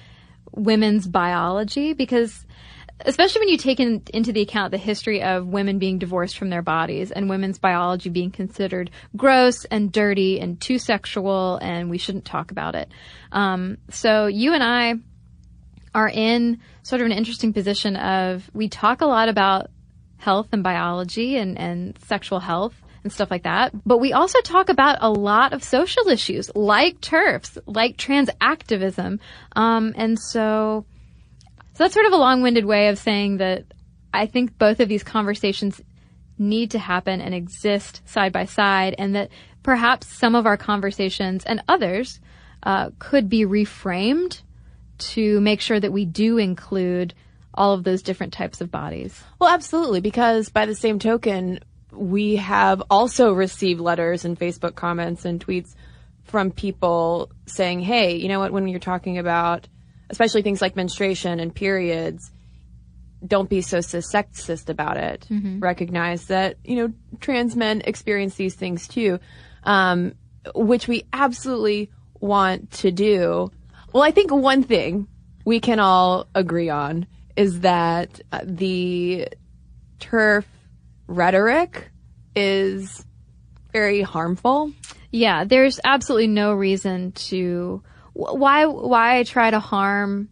[0.52, 2.46] women's biology because
[3.06, 6.50] especially when you take in, into the account the history of women being divorced from
[6.50, 11.98] their bodies and women's biology being considered gross and dirty and too sexual and we
[11.98, 12.90] shouldn't talk about it.
[13.32, 14.96] Um, so you and I
[15.96, 19.70] are in sort of an interesting position of we talk a lot about
[20.24, 23.72] health and biology and, and sexual health and stuff like that.
[23.86, 29.20] But we also talk about a lot of social issues like TERFs, like trans activism.
[29.56, 30.86] Um, and so,
[31.74, 33.66] so that's sort of a long-winded way of saying that
[34.14, 35.82] I think both of these conversations
[36.38, 39.30] need to happen and exist side by side and that
[39.62, 42.20] perhaps some of our conversations and others
[42.64, 44.42] uh, could be reframed
[44.98, 47.14] to make sure that we do include
[47.54, 49.22] all of those different types of bodies.
[49.40, 51.60] Well, absolutely, because by the same token,
[51.92, 55.76] we have also received letters and Facebook comments and tweets
[56.24, 59.68] from people saying, hey, you know what, when you're talking about
[60.10, 62.32] especially things like menstruation and periods,
[63.26, 65.26] don't be so sexist about it.
[65.30, 65.62] Mhm.
[65.62, 69.20] Recognize that, you know, trans men experience these things too,
[69.64, 70.14] um,
[70.54, 71.90] which we absolutely
[72.20, 73.50] want to do.
[73.92, 75.08] Well, I think one thing
[75.46, 79.28] we can all agree on is that uh, the
[80.00, 80.46] TERF
[81.08, 81.92] rhetoric
[82.36, 83.06] is
[83.72, 84.72] very harmful.
[85.12, 90.30] Yeah, there's absolutely no reason to why why try to harm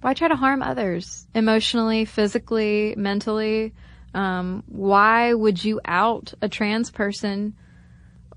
[0.00, 3.74] why try to harm others emotionally, physically, mentally?
[4.14, 7.54] Um, why would you out a trans person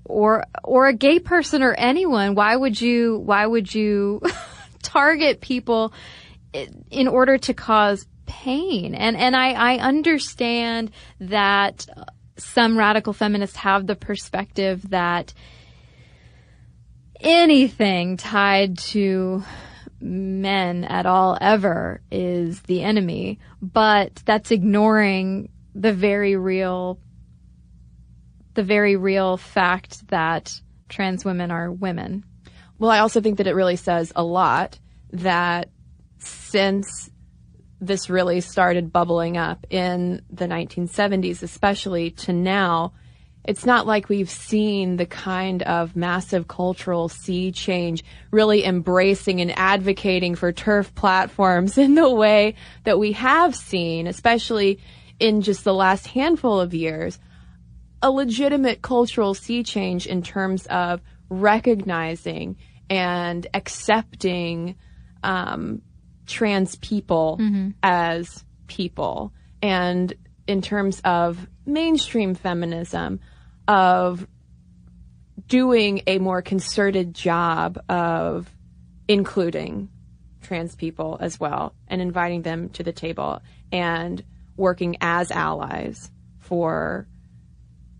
[0.04, 2.34] or or a gay person or anyone?
[2.34, 4.20] Why would you why would you
[4.82, 5.92] target people
[6.90, 8.94] in order to cause pain?
[8.94, 10.90] And and I I understand
[11.20, 11.86] that
[12.36, 15.34] some radical feminists have the perspective that
[17.20, 19.42] anything tied to
[20.00, 26.98] men at all ever is the enemy, but that's ignoring the very real
[28.54, 32.24] the very real fact that trans women are women.
[32.78, 34.78] Well, I also think that it really says a lot
[35.10, 35.70] that
[36.18, 37.10] since
[37.80, 42.92] this really started bubbling up in the 1970s, especially to now,
[43.44, 49.56] it's not like we've seen the kind of massive cultural sea change really embracing and
[49.58, 52.54] advocating for TERF platforms in the way
[52.84, 54.80] that we have seen, especially
[55.20, 57.18] in just the last handful of years
[58.04, 61.00] a legitimate cultural sea change in terms of
[61.30, 62.54] recognizing
[62.90, 64.76] and accepting
[65.22, 65.80] um,
[66.26, 67.74] trans people Mhm.
[67.82, 69.32] as people.
[69.62, 70.12] And
[70.46, 73.20] in terms of mainstream feminism,
[73.66, 74.26] of
[75.48, 78.50] doing a more concerted job of
[79.08, 79.88] including
[80.42, 83.40] trans people as well and inviting them to the table
[83.72, 84.22] and
[84.56, 87.06] working as allies for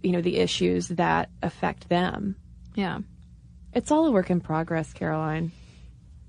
[0.03, 2.37] you know the issues that affect them.
[2.75, 2.99] Yeah.
[3.73, 5.51] It's all a work in progress, Caroline.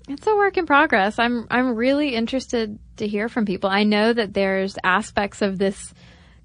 [0.08, 1.18] It's a work in progress.
[1.18, 3.68] I'm I'm really interested to hear from people.
[3.68, 5.92] I know that there's aspects of this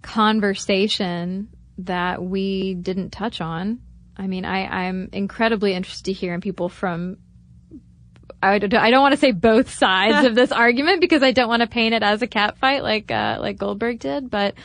[0.01, 1.49] conversation
[1.79, 3.81] that we didn't touch on.
[4.17, 7.17] I mean, I, I'm incredibly interested to hearing people from
[8.43, 11.49] I don't, I don't want to say both sides of this argument because I don't
[11.49, 14.55] want to paint it as a cat fight like uh, like Goldberg did, but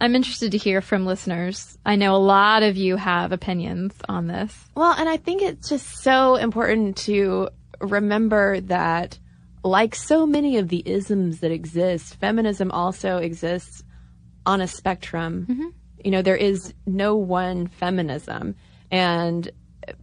[0.00, 1.76] I'm interested to hear from listeners.
[1.84, 4.56] I know a lot of you have opinions on this.
[4.74, 7.48] Well, and I think it's just so important to
[7.80, 9.18] remember that,
[9.64, 13.82] like so many of the isms that exist, feminism also exists
[14.46, 15.46] on a spectrum.
[15.48, 15.68] Mm-hmm.
[16.04, 18.54] You know, there is no one feminism.
[18.90, 19.50] And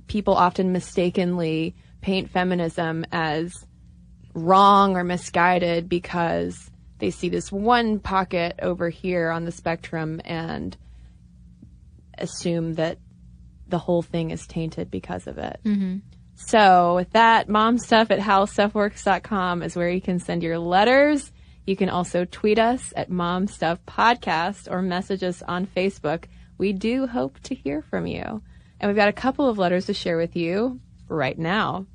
[0.07, 3.65] people often mistakenly paint feminism as
[4.33, 6.69] wrong or misguided because
[6.99, 10.77] they see this one pocket over here on the spectrum and
[12.17, 12.99] assume that
[13.67, 15.59] the whole thing is tainted because of it.
[15.65, 15.97] Mm-hmm.
[16.35, 21.31] So with that, momstuff at howstuffworks.com is where you can send your letters.
[21.65, 26.25] You can also tweet us at momstuffpodcast or message us on Facebook.
[26.57, 28.41] We do hope to hear from you.
[28.79, 31.85] And we've got a couple of letters to share with you right now.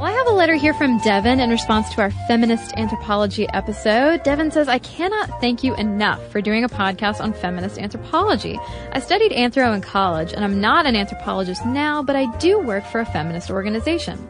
[0.00, 4.22] Well, I have a letter here from Devin in response to our feminist anthropology episode.
[4.22, 8.58] Devin says, I cannot thank you enough for doing a podcast on feminist anthropology.
[8.92, 12.86] I studied anthro in college, and I'm not an anthropologist now, but I do work
[12.86, 14.26] for a feminist organization.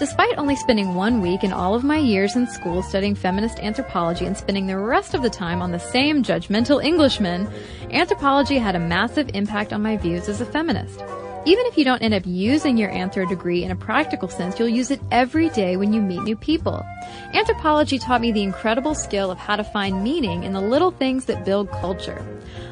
[0.00, 4.26] Despite only spending one week in all of my years in school studying feminist anthropology
[4.26, 7.48] and spending the rest of the time on the same judgmental Englishmen,
[7.92, 11.00] anthropology had a massive impact on my views as a feminist.
[11.44, 14.68] Even if you don't end up using your anthro degree in a practical sense, you'll
[14.68, 16.86] use it every day when you meet new people.
[17.34, 21.24] Anthropology taught me the incredible skill of how to find meaning in the little things
[21.24, 22.24] that build culture.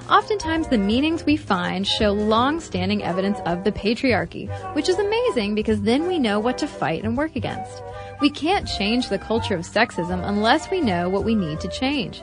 [0.09, 5.83] Oftentimes, the meanings we find show long-standing evidence of the patriarchy, which is amazing because
[5.83, 7.83] then we know what to fight and work against.
[8.21, 12.23] We can't change the culture of sexism unless we know what we need to change.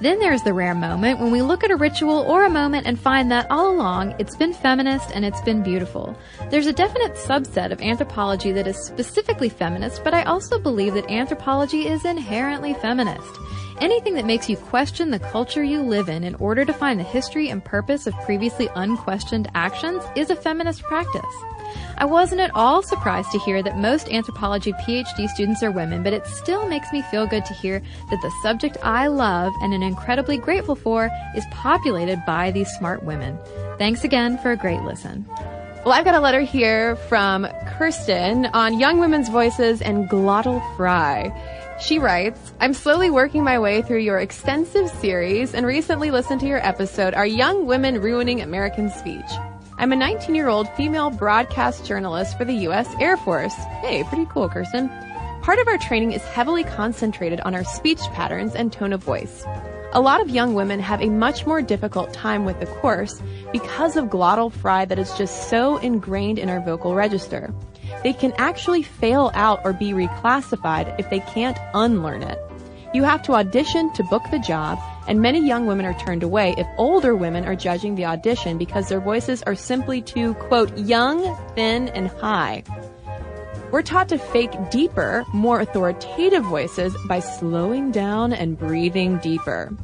[0.00, 3.00] Then there's the rare moment when we look at a ritual or a moment and
[3.00, 6.14] find that all along it's been feminist and it's been beautiful.
[6.50, 11.10] There's a definite subset of anthropology that is specifically feminist, but I also believe that
[11.10, 13.30] anthropology is inherently feminist.
[13.80, 17.04] Anything that makes you question the culture you live in in order to find the
[17.04, 21.24] history and purpose of previously unquestioned actions is a feminist practice.
[21.98, 26.12] I wasn't at all surprised to hear that most anthropology PhD students are women, but
[26.12, 27.80] it still makes me feel good to hear
[28.10, 33.02] that the subject I love and am incredibly grateful for is populated by these smart
[33.02, 33.38] women.
[33.78, 35.24] Thanks again for a great listen.
[35.86, 37.46] Well, I've got a letter here from
[37.78, 41.32] Kirsten on Young Women's Voices and Glottal Fry.
[41.80, 46.46] She writes, I'm slowly working my way through your extensive series and recently listened to
[46.46, 49.30] your episode, Are Young Women Ruining American Speech?
[49.78, 52.88] I'm a 19 year old female broadcast journalist for the U.S.
[52.98, 53.54] Air Force.
[53.82, 54.88] Hey, pretty cool, Kirsten.
[55.42, 59.44] Part of our training is heavily concentrated on our speech patterns and tone of voice.
[59.92, 63.20] A lot of young women have a much more difficult time with the course
[63.52, 67.52] because of glottal fry that is just so ingrained in our vocal register.
[68.02, 72.38] They can actually fail out or be reclassified if they can't unlearn it.
[72.94, 74.78] You have to audition to book the job,
[75.08, 78.88] and many young women are turned away if older women are judging the audition because
[78.88, 82.64] their voices are simply too, quote, young, thin, and high.
[83.70, 89.76] We're taught to fake deeper, more authoritative voices by slowing down and breathing deeper.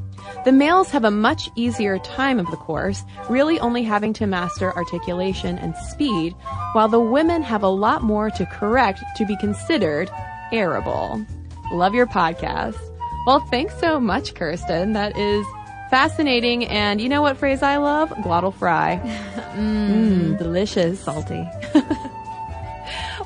[0.44, 4.72] The males have a much easier time of the course, really only having to master
[4.76, 6.34] articulation and speed,
[6.72, 10.10] while the women have a lot more to correct to be considered
[10.52, 11.24] arable.
[11.72, 12.91] Love your podcast.
[13.26, 14.94] Well, thanks so much, Kirsten.
[14.94, 15.46] That is
[15.90, 16.66] fascinating.
[16.66, 18.10] And you know what phrase I love?
[18.10, 19.00] Glottal fry.
[19.54, 21.00] Mmm, delicious.
[21.00, 21.48] Salty.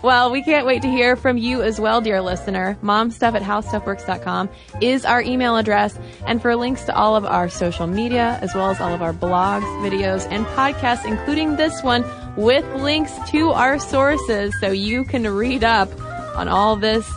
[0.02, 2.78] Well, we can't wait to hear from you as well, dear listener.
[2.82, 4.48] Momstuff at howstuffworks.com
[4.80, 5.98] is our email address.
[6.26, 9.12] And for links to all of our social media, as well as all of our
[9.12, 12.04] blogs, videos, and podcasts, including this one,
[12.36, 15.88] with links to our sources so you can read up
[16.36, 17.10] on all this,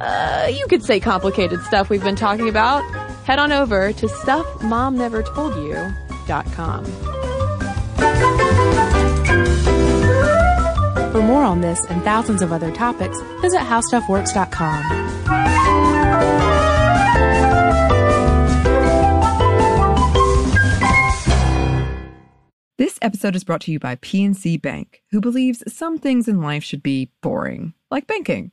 [0.00, 2.82] uh, you could say complicated stuff we've been talking about,
[3.24, 6.84] head on over to stuffmomnevertoldyou.com.
[11.12, 15.08] For more on this and thousands of other topics, visit howstuffworks.com.
[22.78, 26.64] This episode is brought to you by PNC Bank, who believes some things in life
[26.64, 28.52] should be boring, like banking.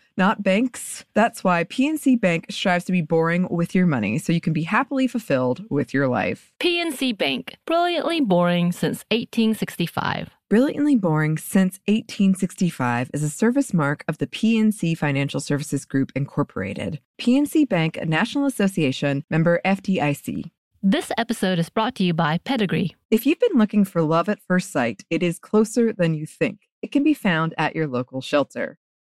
[0.21, 1.03] not banks.
[1.15, 4.61] That's why PNC Bank strives to be boring with your money so you can be
[4.61, 6.53] happily fulfilled with your life.
[6.59, 10.29] PNC Bank, brilliantly boring since 1865.
[10.47, 16.99] Brilliantly Boring Since 1865 is a service mark of the PNC Financial Services Group, Incorporated.
[17.21, 20.51] PNC Bank, a National Association member FDIC.
[20.83, 22.95] This episode is brought to you by Pedigree.
[23.09, 26.67] If you've been looking for love at first sight, it is closer than you think.
[26.81, 28.77] It can be found at your local shelter.